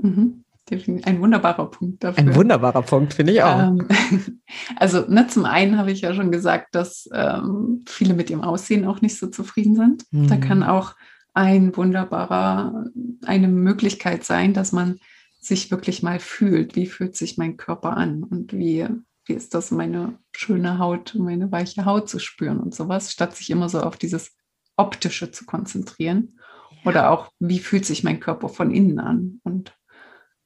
[0.00, 0.44] Mhm.
[0.70, 2.22] Ein wunderbarer Punkt dafür.
[2.22, 3.58] Ein wunderbarer Punkt, finde ich auch.
[3.58, 3.88] Ähm,
[4.76, 8.84] also ne, zum einen habe ich ja schon gesagt, dass ähm, viele mit ihrem Aussehen
[8.84, 10.04] auch nicht so zufrieden sind.
[10.10, 10.28] Mhm.
[10.28, 10.94] Da kann auch
[11.34, 12.86] ein wunderbarer,
[13.24, 14.98] eine Möglichkeit sein, dass man
[15.40, 18.86] sich wirklich mal fühlt, wie fühlt sich mein Körper an und wie,
[19.24, 23.50] wie ist das, meine schöne Haut, meine weiche Haut zu spüren und sowas, statt sich
[23.50, 24.36] immer so auf dieses
[24.76, 26.38] Optische zu konzentrieren.
[26.70, 26.90] Ja.
[26.90, 29.77] Oder auch, wie fühlt sich mein Körper von innen an und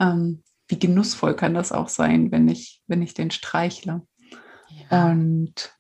[0.03, 4.03] ähm, wie genussvoll kann das auch sein, wenn ich, wenn ich den streichle.
[4.91, 5.11] Ja.
[5.11, 5.75] Und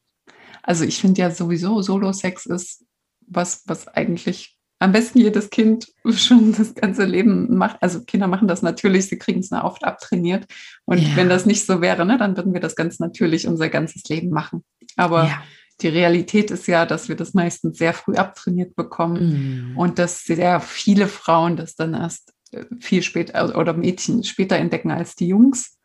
[0.62, 2.84] also ich finde ja sowieso, Solo-Sex ist
[3.26, 7.82] was, was eigentlich am besten jedes Kind schon das ganze Leben macht.
[7.82, 10.46] Also Kinder machen das natürlich, sie kriegen es oft abtrainiert.
[10.84, 11.16] Und ja.
[11.16, 14.30] wenn das nicht so wäre, ne, dann würden wir das ganz natürlich unser ganzes Leben
[14.30, 14.64] machen.
[14.96, 15.42] Aber ja.
[15.80, 19.78] die Realität ist ja, dass wir das meistens sehr früh abtrainiert bekommen mm.
[19.78, 22.34] und dass sehr viele Frauen das dann erst
[22.80, 25.78] viel später oder Mädchen später entdecken als die Jungs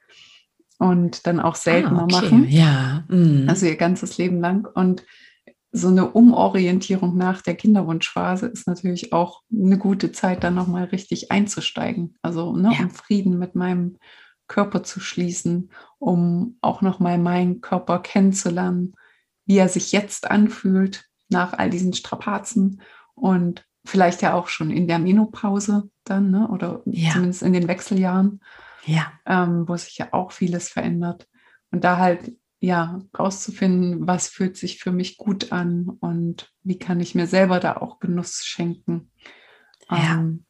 [0.79, 2.15] und dann auch seltener ah, okay.
[2.15, 2.49] machen.
[2.49, 3.05] Ja.
[3.09, 3.47] Mm.
[3.47, 4.67] Also ihr ganzes Leben lang.
[4.73, 5.03] Und
[5.71, 11.31] so eine Umorientierung nach der Kinderwunschphase ist natürlich auch eine gute Zeit, dann nochmal richtig
[11.31, 12.15] einzusteigen.
[12.21, 12.83] Also ne, ja.
[12.83, 13.97] um Frieden mit meinem
[14.47, 18.93] Körper zu schließen, um auch nochmal meinen Körper kennenzulernen,
[19.45, 22.81] wie er sich jetzt anfühlt nach all diesen Strapazen
[23.13, 26.47] und vielleicht ja auch schon in der Menopause dann, ne?
[26.49, 27.11] oder ja.
[27.11, 28.41] zumindest in den Wechseljahren,
[28.85, 29.11] ja.
[29.25, 31.27] ähm, wo sich ja auch vieles verändert.
[31.71, 36.99] Und da halt, ja, rauszufinden, was fühlt sich für mich gut an und wie kann
[36.99, 39.11] ich mir selber da auch Genuss schenken,
[39.89, 40.15] ja.
[40.15, 40.45] ähm,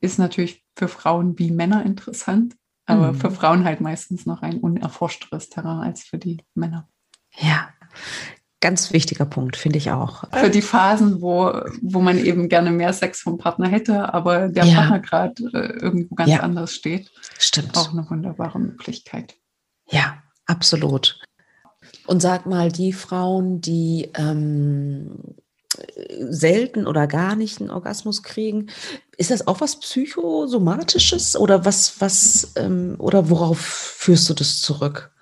[0.00, 2.56] ist natürlich für Frauen wie Männer interessant,
[2.86, 3.16] aber mhm.
[3.16, 6.88] für Frauen halt meistens noch ein unerforschteres Terrain als für die Männer.
[7.36, 7.70] Ja,
[8.60, 10.24] Ganz wichtiger Punkt, finde ich auch.
[10.34, 14.64] Für die Phasen, wo, wo man eben gerne mehr Sex vom Partner hätte, aber der
[14.64, 14.74] ja.
[14.74, 16.40] Partner gerade äh, irgendwo ganz ja.
[16.40, 17.10] anders steht.
[17.38, 17.76] Stimmt.
[17.78, 19.34] Auch eine wunderbare Möglichkeit.
[19.88, 21.18] Ja, absolut.
[22.06, 25.36] Und sag mal, die Frauen, die ähm,
[26.28, 28.70] selten oder gar nicht einen Orgasmus kriegen,
[29.16, 35.12] ist das auch was Psychosomatisches oder was, was, ähm, oder worauf führst du das zurück?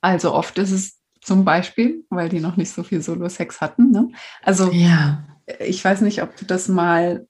[0.00, 0.97] Also oft ist es
[1.28, 3.92] zum Beispiel, weil die noch nicht so viel Solo-Sex hatten.
[3.92, 4.08] Ne?
[4.42, 5.24] Also ja.
[5.60, 7.26] ich weiß nicht, ob du das mal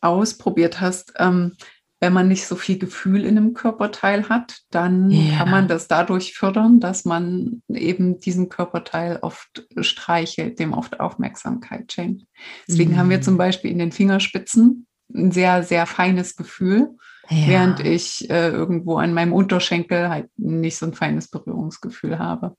[0.00, 1.14] ausprobiert hast.
[1.18, 1.52] Ähm,
[2.00, 5.38] wenn man nicht so viel Gefühl in einem Körperteil hat, dann ja.
[5.38, 11.92] kann man das dadurch fördern, dass man eben diesen Körperteil oft streichelt, dem oft Aufmerksamkeit
[11.92, 12.24] schenkt.
[12.68, 12.96] Deswegen mhm.
[12.98, 13.38] haben wir zum mhm.
[13.38, 16.90] Beispiel in den Fingerspitzen ein sehr, sehr feines Gefühl,
[17.30, 17.48] ja.
[17.48, 22.56] während ich äh, irgendwo an meinem Unterschenkel halt nicht so ein feines Berührungsgefühl habe.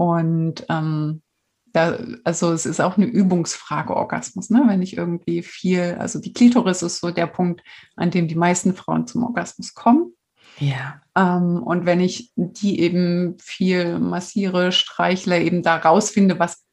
[0.00, 1.20] Und ähm,
[1.74, 4.62] da, also es ist auch eine Übungsfrage Orgasmus, ne?
[4.66, 7.62] Wenn ich irgendwie viel, also die Klitoris ist so der Punkt,
[7.96, 10.14] an dem die meisten Frauen zum Orgasmus kommen.
[10.58, 11.02] Ja.
[11.14, 16.64] Ähm, und wenn ich die eben viel massiere, streichle, eben da rausfinde, was,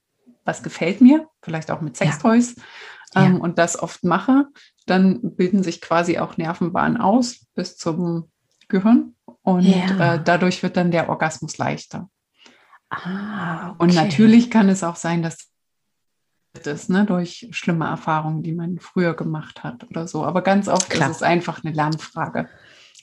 [0.45, 2.55] was gefällt mir, vielleicht auch mit Sextoys,
[3.13, 3.25] ja.
[3.25, 3.41] ähm, ja.
[3.41, 4.45] und das oft mache,
[4.85, 8.31] dann bilden sich quasi auch Nervenbahnen aus bis zum
[8.69, 9.15] Gehirn.
[9.41, 10.15] Und ja.
[10.15, 12.09] äh, dadurch wird dann der Orgasmus leichter.
[12.89, 13.75] Ah, okay.
[13.79, 15.51] Und natürlich kann es auch sein, dass
[16.63, 20.25] das ne, durch schlimme Erfahrungen, die man früher gemacht hat oder so.
[20.25, 21.09] Aber ganz oft Klar.
[21.09, 22.49] ist es einfach eine Lernfrage.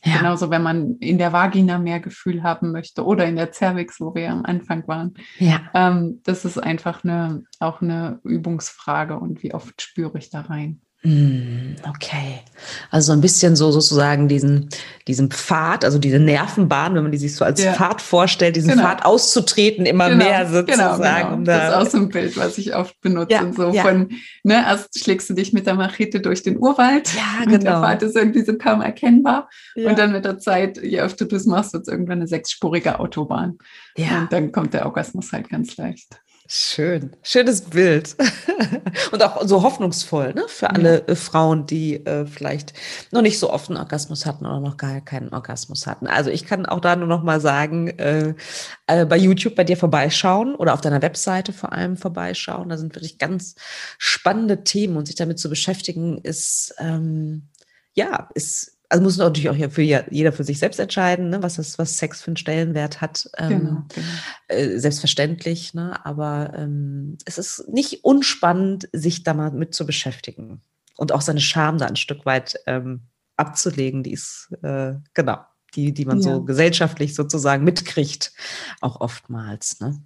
[0.04, 0.18] Ja.
[0.18, 4.14] Genauso, wenn man in der Vagina mehr Gefühl haben möchte oder in der Cervix, wo
[4.14, 5.14] wir am Anfang waren.
[5.38, 5.70] Ja.
[5.72, 10.82] Ähm, das ist einfach eine, auch eine Übungsfrage und wie oft spüre ich da rein.
[11.04, 12.40] Hm, okay.
[12.90, 14.70] Also so ein bisschen so sozusagen diesen,
[15.06, 17.74] diesen Pfad, also diese Nervenbahn, wenn man die sich so als ja.
[17.74, 18.84] Pfad vorstellt, diesen genau.
[18.84, 20.24] Pfad auszutreten, immer genau.
[20.24, 21.28] mehr genau, sozusagen.
[21.28, 21.44] Genau, genau.
[21.44, 23.34] das ist auch so ein Bild, was ich oft benutze.
[23.34, 23.82] Ja, so ja.
[23.82, 24.08] von,
[24.44, 27.12] ne, erst schlägst du dich mit der Machete durch den Urwald.
[27.14, 27.54] Ja, genau.
[27.54, 29.50] Und der Pfad ist irgendwie so kaum erkennbar.
[29.76, 32.98] Und dann mit der Zeit, je öfter du es machst, wird es irgendwann eine sechsspurige
[32.98, 33.58] Autobahn.
[33.94, 34.22] Ja.
[34.22, 36.18] Und dann kommt der Orgasmus halt ganz leicht.
[36.46, 38.16] Schön, schönes Bild
[39.12, 40.44] und auch so hoffnungsvoll ne?
[40.46, 41.08] für alle ja.
[41.08, 42.74] Äh, Frauen, die äh, vielleicht
[43.10, 46.06] noch nicht so oft einen Orgasmus hatten oder noch gar keinen Orgasmus hatten.
[46.06, 48.34] Also ich kann auch da nur noch mal sagen, äh,
[48.86, 52.68] äh, bei YouTube bei dir vorbeischauen oder auf deiner Webseite vor allem vorbeischauen.
[52.68, 53.54] Da sind wirklich ganz
[53.96, 57.48] spannende Themen und sich damit zu beschäftigen ist ähm,
[57.94, 61.78] ja ist also muss natürlich auch für jeder für sich selbst entscheiden, ne, was, das,
[61.78, 63.28] was Sex für einen Stellenwert hat.
[63.38, 64.06] Ähm, genau, genau.
[64.48, 70.62] Äh, selbstverständlich, ne, aber ähm, es ist nicht unspannend, sich da mal mit zu beschäftigen
[70.96, 75.38] und auch seine Scham da ein Stück weit ähm, abzulegen, die ist, äh, genau,
[75.74, 76.34] die, die man ja.
[76.34, 78.32] so gesellschaftlich sozusagen mitkriegt,
[78.80, 79.80] auch oftmals.
[79.80, 80.00] Ne?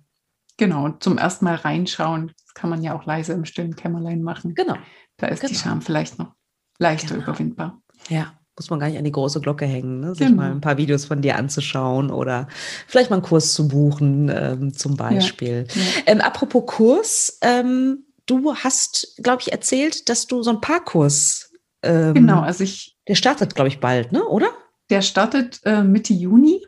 [0.56, 4.22] Genau, und zum ersten Mal reinschauen, das kann man ja auch leise im stillen Kämmerlein
[4.22, 4.54] machen.
[4.54, 4.76] Genau.
[5.16, 5.52] Da ist genau.
[5.52, 6.34] die Scham vielleicht noch
[6.78, 7.24] leichter genau.
[7.24, 7.82] überwindbar.
[8.08, 10.14] Ja, muss man gar nicht an die große Glocke hängen, ne?
[10.14, 10.42] sich genau.
[10.42, 12.48] mal ein paar Videos von dir anzuschauen oder
[12.86, 15.66] vielleicht mal einen Kurs zu buchen, ähm, zum Beispiel.
[15.68, 15.82] Ja.
[15.82, 15.88] Ja.
[16.06, 21.52] Ähm, apropos Kurs, ähm, du hast, glaube ich, erzählt, dass du so einen Parkkurs.
[21.82, 22.96] Ähm, genau, also ich.
[23.06, 24.24] Der startet, glaube ich, bald, ne?
[24.24, 24.48] Oder?
[24.90, 26.64] Der startet äh, Mitte Juni.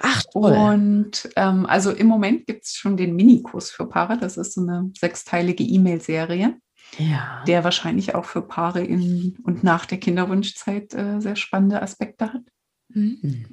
[0.00, 0.52] Ach, toll.
[0.52, 4.18] Und ähm, also im Moment gibt es schon den Minikurs für Paare.
[4.18, 6.56] Das ist so eine sechsteilige E-Mail-Serie
[6.98, 7.42] ja.
[7.46, 12.42] der wahrscheinlich auch für Paare in und nach der Kinderwunschzeit äh, sehr spannende Aspekte hat.
[12.88, 13.46] Mhm.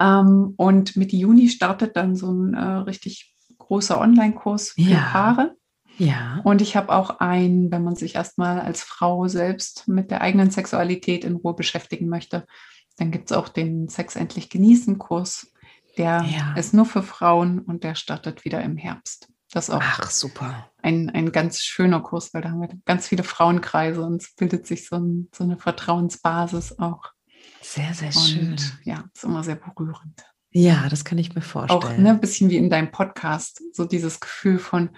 [0.00, 5.08] Ähm, und Mitte Juni startet dann so ein äh, richtig großer Online-Kurs für ja.
[5.12, 5.56] Paare.
[5.98, 6.40] Ja.
[6.44, 10.50] Und ich habe auch einen, wenn man sich erstmal als Frau selbst mit der eigenen
[10.50, 12.46] Sexualität in Ruhe beschäftigen möchte,
[12.96, 15.52] dann gibt es auch den Sex endlich genießen Kurs.
[15.98, 16.54] Der ja.
[16.54, 19.28] ist nur für Frauen und der startet wieder im Herbst.
[19.52, 20.70] Das ist auch Ach, super.
[20.80, 24.66] Ein, ein ganz schöner Kurs, weil da haben wir ganz viele Frauenkreise und es bildet
[24.66, 27.12] sich so, ein, so eine Vertrauensbasis auch.
[27.60, 28.56] Sehr, sehr und, schön.
[28.84, 30.24] Ja, ist immer sehr berührend.
[30.52, 31.82] Ja, das kann ich mir vorstellen.
[31.82, 34.96] Auch ne, ein bisschen wie in deinem Podcast, so dieses Gefühl von,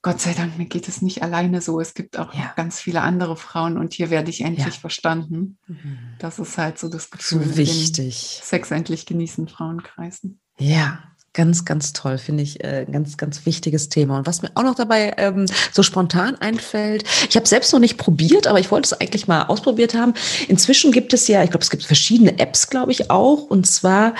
[0.00, 1.80] Gott sei Dank, mir geht es nicht alleine so.
[1.80, 2.52] Es gibt auch ja.
[2.54, 4.80] ganz viele andere Frauen und hier werde ich endlich ja.
[4.80, 5.58] verstanden.
[5.66, 5.98] Mhm.
[6.20, 7.42] Das ist halt so das Gefühl.
[7.42, 8.40] So wichtig.
[8.44, 10.40] Sex endlich genießen Frauenkreisen.
[10.58, 11.02] Ja,
[11.36, 14.16] Ganz, ganz toll, finde ich äh, ein ganz, ganz wichtiges Thema.
[14.16, 17.98] Und was mir auch noch dabei ähm, so spontan einfällt, ich habe selbst noch nicht
[17.98, 20.14] probiert, aber ich wollte es eigentlich mal ausprobiert haben.
[20.48, 23.42] Inzwischen gibt es ja, ich glaube, es gibt verschiedene Apps, glaube ich, auch.
[23.42, 24.14] Und zwar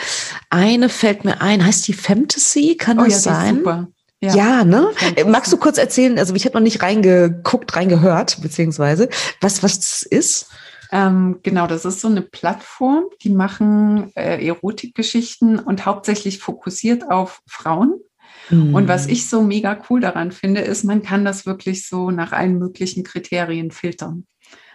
[0.50, 3.56] eine fällt mir ein, heißt die Fantasy, kann oh, das ja, sein?
[3.56, 3.88] super.
[4.20, 4.90] Ja, ja ne?
[5.26, 9.08] Magst du kurz erzählen, also ich habe noch nicht reingeguckt, reingehört, beziehungsweise,
[9.40, 10.48] was, was das ist?
[10.96, 17.42] Ähm, genau, das ist so eine Plattform, die machen äh, Erotikgeschichten und hauptsächlich fokussiert auf
[17.46, 18.00] Frauen.
[18.48, 18.74] Mhm.
[18.74, 22.32] Und was ich so mega cool daran finde, ist, man kann das wirklich so nach
[22.32, 24.26] allen möglichen Kriterien filtern.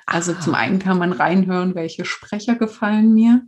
[0.05, 0.39] Also ah.
[0.39, 3.41] zum einen kann man reinhören, welche Sprecher gefallen mir.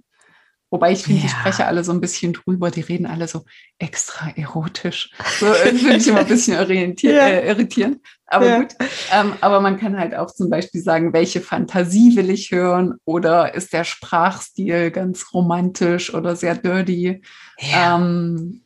[0.74, 1.28] Wobei ich finde, ja.
[1.28, 3.46] die sprechen alle so ein bisschen drüber, die reden alle so
[3.78, 5.12] extra erotisch.
[5.40, 7.28] So äh, finde ich immer ein bisschen ja.
[7.28, 8.00] äh, irritierend.
[8.26, 8.60] Aber ja.
[8.62, 8.74] gut.
[9.12, 13.54] Ähm, aber man kann halt auch zum Beispiel sagen, welche Fantasie will ich hören oder
[13.54, 17.22] ist der Sprachstil ganz romantisch oder sehr dirty.
[17.60, 18.62] Ähm,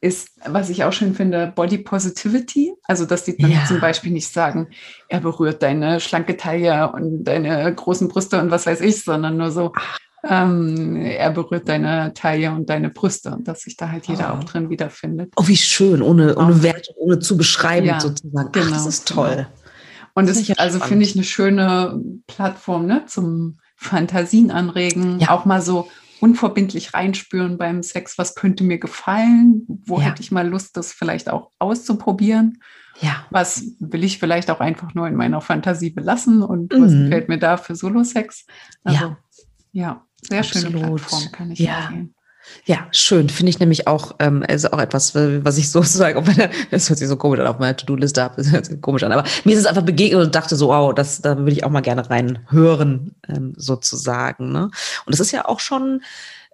[0.00, 2.74] ist, was ich auch schön finde, Body Positivity.
[2.88, 3.64] Also, dass die dann ja.
[3.66, 4.70] zum Beispiel nicht sagen,
[5.08, 9.52] er berührt deine schlanke Taille und deine großen Brüste und was weiß ich, sondern nur
[9.52, 14.06] so, Ach ähm, er berührt deine Taille und deine Brüste und dass sich da halt
[14.06, 14.38] jeder oh.
[14.38, 15.32] auch drin wiederfindet.
[15.36, 18.52] Oh, wie schön, ohne, ohne Wert, ohne zu beschreiben ja, sozusagen.
[18.52, 19.36] Genau, Ach, das ist toll.
[19.36, 19.48] Genau.
[20.14, 25.30] Und das, ist also finde ich eine schöne Plattform ne, zum Fantasien anregen, ja.
[25.30, 25.88] auch mal so
[26.20, 30.04] unverbindlich reinspüren beim Sex, was könnte mir gefallen, wo ja.
[30.06, 32.62] hätte ich mal Lust, das vielleicht auch auszuprobieren.
[33.00, 33.26] Ja.
[33.30, 36.82] Was will ich vielleicht auch einfach nur in meiner Fantasie belassen und mhm.
[36.82, 38.46] was gefällt mir da für Solo-Sex?
[38.84, 39.18] Also, ja.
[39.72, 40.06] ja.
[40.28, 40.72] Sehr Absolut.
[40.72, 41.86] schöne Plattform, kann ich ja.
[41.86, 42.14] empfehlen.
[42.64, 43.28] Ja, schön.
[43.28, 46.98] Finde ich nämlich auch, ähm, ist auch etwas, was ich sozusagen auf meiner, das hört
[46.98, 49.52] sich so komisch an, auf meiner To-Do-Liste habe, das hört sich komisch an, aber mir
[49.52, 52.08] ist es einfach begegnet und dachte so, wow, das, da würde ich auch mal gerne
[52.08, 54.52] reinhören, ähm, sozusagen.
[54.52, 54.64] Ne?
[54.64, 56.02] Und das ist ja auch schon,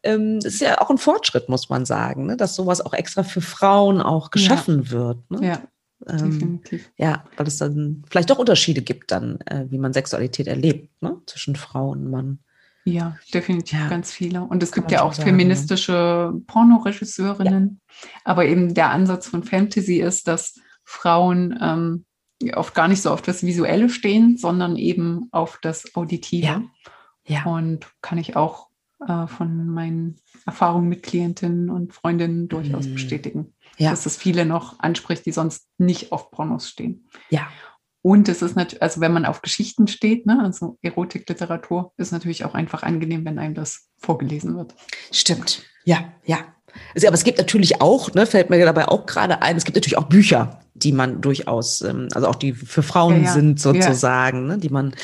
[0.03, 2.37] ähm, das ist ja auch ein Fortschritt, muss man sagen, ne?
[2.37, 4.91] dass sowas auch extra für Frauen auch geschaffen ja.
[4.91, 5.31] wird.
[5.31, 5.47] Ne?
[5.47, 5.63] Ja.
[6.09, 6.91] Ähm, Definitiv.
[6.97, 11.17] Ja, weil es dann vielleicht doch Unterschiede gibt dann, äh, wie man Sexualität erlebt, ne?
[11.27, 12.41] zwischen Frau und Mann.
[12.85, 13.89] Ja, definitiv ja.
[13.89, 14.43] ganz viele.
[14.43, 17.81] Und es gibt ja auch sagen, feministische Pornoregisseurinnen.
[17.81, 18.09] Ja.
[18.25, 22.05] Aber eben der Ansatz von Fantasy ist, dass Frauen ähm,
[22.55, 26.47] oft gar nicht so auf das Visuelle stehen, sondern eben auf das Auditive.
[26.47, 26.63] Ja.
[27.27, 27.45] ja.
[27.45, 28.69] Und kann ich auch
[29.07, 32.95] äh, von meinen Erfahrungen mit Klientinnen und Freundinnen durchaus mhm.
[32.95, 33.55] bestätigen.
[33.79, 33.91] Ja.
[33.91, 37.09] Dass es viele noch anspricht, die sonst nicht auf Pornos stehen.
[37.31, 37.49] Ja.
[38.03, 42.45] Und es ist natürlich, also wenn man auf Geschichten steht, ne, also Erotikliteratur, ist natürlich
[42.45, 44.75] auch einfach angenehm, wenn einem das vorgelesen wird.
[45.13, 45.63] Stimmt.
[45.85, 46.39] Ja, ja.
[47.07, 49.99] Aber es gibt natürlich auch, ne, fällt mir dabei auch gerade ein, es gibt natürlich
[49.99, 53.33] auch Bücher, die man durchaus, ähm, also auch die für Frauen ja, ja.
[53.33, 54.55] sind sozusagen, ja.
[54.55, 54.95] ne, die man,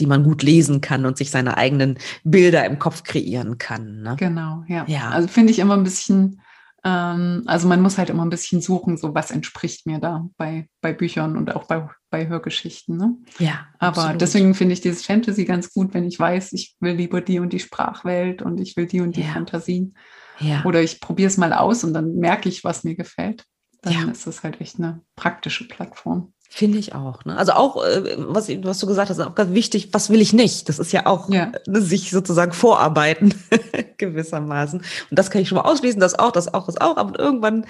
[0.00, 4.02] die man gut lesen kann und sich seine eigenen Bilder im Kopf kreieren kann.
[4.02, 4.16] Ne?
[4.18, 4.84] Genau, ja.
[4.86, 5.10] ja.
[5.10, 6.40] Also finde ich immer ein bisschen
[6.86, 10.68] ähm, also man muss halt immer ein bisschen suchen, so was entspricht mir da bei,
[10.80, 12.96] bei Büchern und auch bei, bei Hörgeschichten.
[12.96, 13.16] Ne?
[13.40, 13.66] Ja.
[13.80, 14.20] Aber absolut.
[14.20, 17.52] deswegen finde ich dieses Fantasy ganz gut, wenn ich weiß, ich will lieber die und
[17.52, 19.32] die Sprachwelt und ich will die und die ja.
[19.32, 19.96] Fantasien.
[20.38, 20.64] Ja.
[20.64, 23.44] Oder ich probiere es mal aus und dann merke ich, was mir gefällt.
[23.82, 24.04] Dann ja.
[24.04, 26.34] ist das halt echt eine praktische Plattform.
[26.56, 27.22] Finde ich auch.
[27.26, 27.36] Ne?
[27.36, 30.70] Also auch, äh, was, was du gesagt hast, auch ganz wichtig, was will ich nicht?
[30.70, 31.52] Das ist ja auch ja.
[31.66, 33.34] Ne, sich sozusagen vorarbeiten,
[33.98, 34.80] gewissermaßen.
[34.80, 36.96] Und das kann ich schon mal ausschließen, das auch, das auch, das auch.
[36.96, 37.66] Aber irgendwann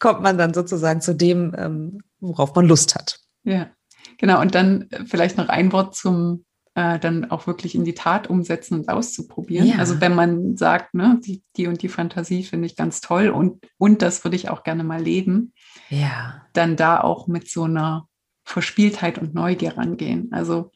[0.00, 3.20] kommt man dann sozusagen zu dem, ähm, worauf man Lust hat.
[3.44, 3.70] Ja,
[4.18, 4.42] genau.
[4.42, 8.80] Und dann vielleicht noch ein Wort zum äh, dann auch wirklich in die Tat umsetzen
[8.80, 9.66] und auszuprobieren.
[9.66, 9.76] Ja.
[9.78, 13.64] Also wenn man sagt, ne, die, die und die Fantasie finde ich ganz toll und,
[13.78, 15.54] und das würde ich auch gerne mal leben,
[15.88, 16.42] ja.
[16.52, 18.06] dann da auch mit so einer
[18.46, 20.32] Verspieltheit und Neugier rangehen.
[20.32, 20.70] Also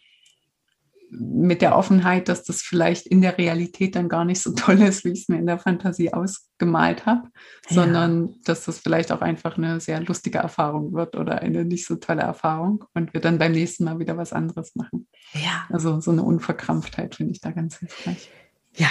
[1.12, 5.04] mit der Offenheit, dass das vielleicht in der Realität dann gar nicht so toll ist,
[5.04, 7.28] wie ich es mir in der Fantasie ausgemalt habe,
[7.68, 7.74] ja.
[7.74, 11.96] sondern dass das vielleicht auch einfach eine sehr lustige Erfahrung wird oder eine nicht so
[11.96, 15.08] tolle Erfahrung und wir dann beim nächsten Mal wieder was anderes machen.
[15.32, 15.66] Ja.
[15.68, 18.30] Also so eine Unverkrampftheit finde ich da ganz hilfreich.
[18.74, 18.88] Ja,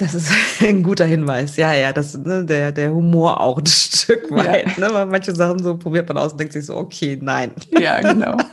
[0.00, 1.56] das ist ein guter Hinweis.
[1.56, 4.76] Ja, ja, das, ne, der, der Humor auch ein Stück weit.
[4.78, 4.88] Ja.
[4.88, 7.52] Ne, weil manche Sachen so probiert man aus und denkt sich so, okay, nein.
[7.78, 8.36] Ja, genau.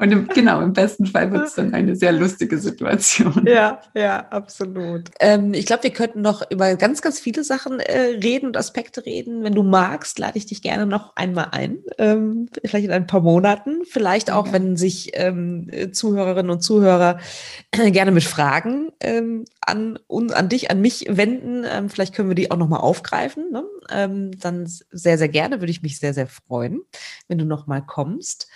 [0.00, 3.44] Und im, genau, im besten Fall wird es dann eine sehr lustige Situation.
[3.48, 5.10] Ja, ja, absolut.
[5.18, 9.04] Ähm, ich glaube, wir könnten noch über ganz, ganz viele Sachen äh, reden und Aspekte
[9.04, 9.42] reden.
[9.42, 11.78] Wenn du magst, lade ich dich gerne noch einmal ein.
[11.98, 13.82] Ähm, vielleicht in ein paar Monaten.
[13.90, 14.52] Vielleicht auch, ja.
[14.52, 17.18] wenn sich ähm, Zuhörerinnen und Zuhörer
[17.72, 21.64] äh, gerne mit Fragen ähm, an, un, an dich, an mich wenden.
[21.68, 23.50] Ähm, vielleicht können wir die auch nochmal aufgreifen.
[23.52, 23.64] Ne?
[23.90, 25.60] Ähm, dann sehr, sehr gerne.
[25.60, 26.80] Würde ich mich sehr, sehr freuen,
[27.28, 28.48] wenn du nochmal kommst.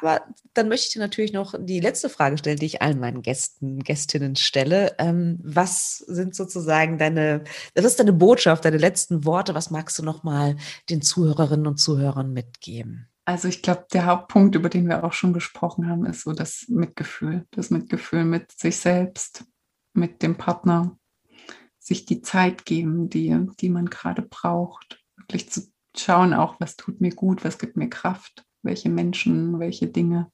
[0.00, 0.22] Aber
[0.54, 3.80] dann möchte ich dir natürlich noch die letzte Frage stellen, die ich allen meinen Gästen,
[3.80, 4.94] Gästinnen stelle.
[4.98, 7.44] Ähm, was sind sozusagen deine,
[7.74, 9.54] was ist deine Botschaft, deine letzten Worte?
[9.54, 10.56] Was magst du nochmal
[10.90, 13.08] den Zuhörerinnen und Zuhörern mitgeben?
[13.26, 16.66] Also ich glaube, der Hauptpunkt, über den wir auch schon gesprochen haben, ist so das
[16.68, 17.46] Mitgefühl.
[17.52, 19.44] Das Mitgefühl mit sich selbst,
[19.94, 20.98] mit dem Partner,
[21.78, 25.02] sich die Zeit geben, die, die man gerade braucht.
[25.16, 25.62] Wirklich zu
[25.96, 30.30] schauen auch, was tut mir gut, was gibt mir Kraft, welche Menschen, welche Dinge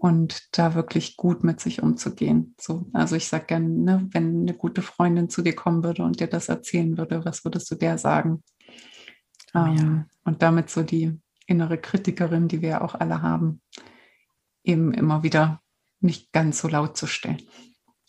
[0.00, 2.54] und da wirklich gut mit sich umzugehen.
[2.60, 6.20] So, also ich sage gerne, ne, wenn eine gute Freundin zu dir kommen würde und
[6.20, 8.42] dir das erzählen würde, was würdest du der sagen?
[9.54, 9.68] Oh, ja.
[9.68, 13.60] ähm, und damit so die innere Kritikerin, die wir ja auch alle haben,
[14.62, 15.62] eben immer wieder
[16.00, 17.42] nicht ganz so laut zu stellen,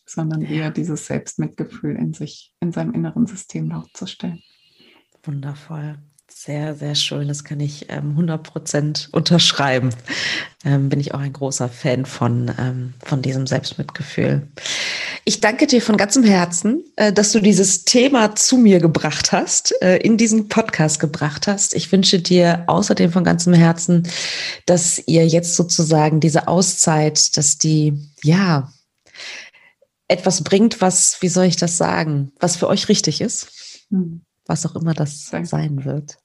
[0.09, 4.41] sondern eher dieses Selbstmitgefühl in sich, in seinem inneren System laut zu stellen.
[5.23, 5.97] Wundervoll.
[6.31, 7.27] Sehr, sehr schön.
[7.27, 9.89] Das kann ich ähm, 100% unterschreiben.
[10.63, 14.47] Ähm, bin ich auch ein großer Fan von, ähm, von diesem Selbstmitgefühl.
[15.25, 19.73] Ich danke dir von ganzem Herzen, äh, dass du dieses Thema zu mir gebracht hast,
[19.81, 21.73] äh, in diesen Podcast gebracht hast.
[21.73, 24.07] Ich wünsche dir außerdem von ganzem Herzen,
[24.65, 27.93] dass ihr jetzt sozusagen diese Auszeit, dass die,
[28.23, 28.71] ja,
[30.09, 33.87] etwas bringt, was, wie soll ich das sagen, was für euch richtig ist.
[33.89, 36.17] Hm was auch immer das sein wird.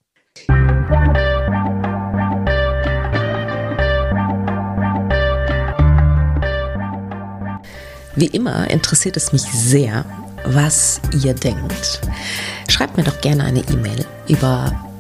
[8.16, 10.04] Wie immer interessiert es mich sehr,
[10.46, 12.00] was ihr denkt.
[12.68, 14.72] Schreibt mir doch gerne eine E-Mail über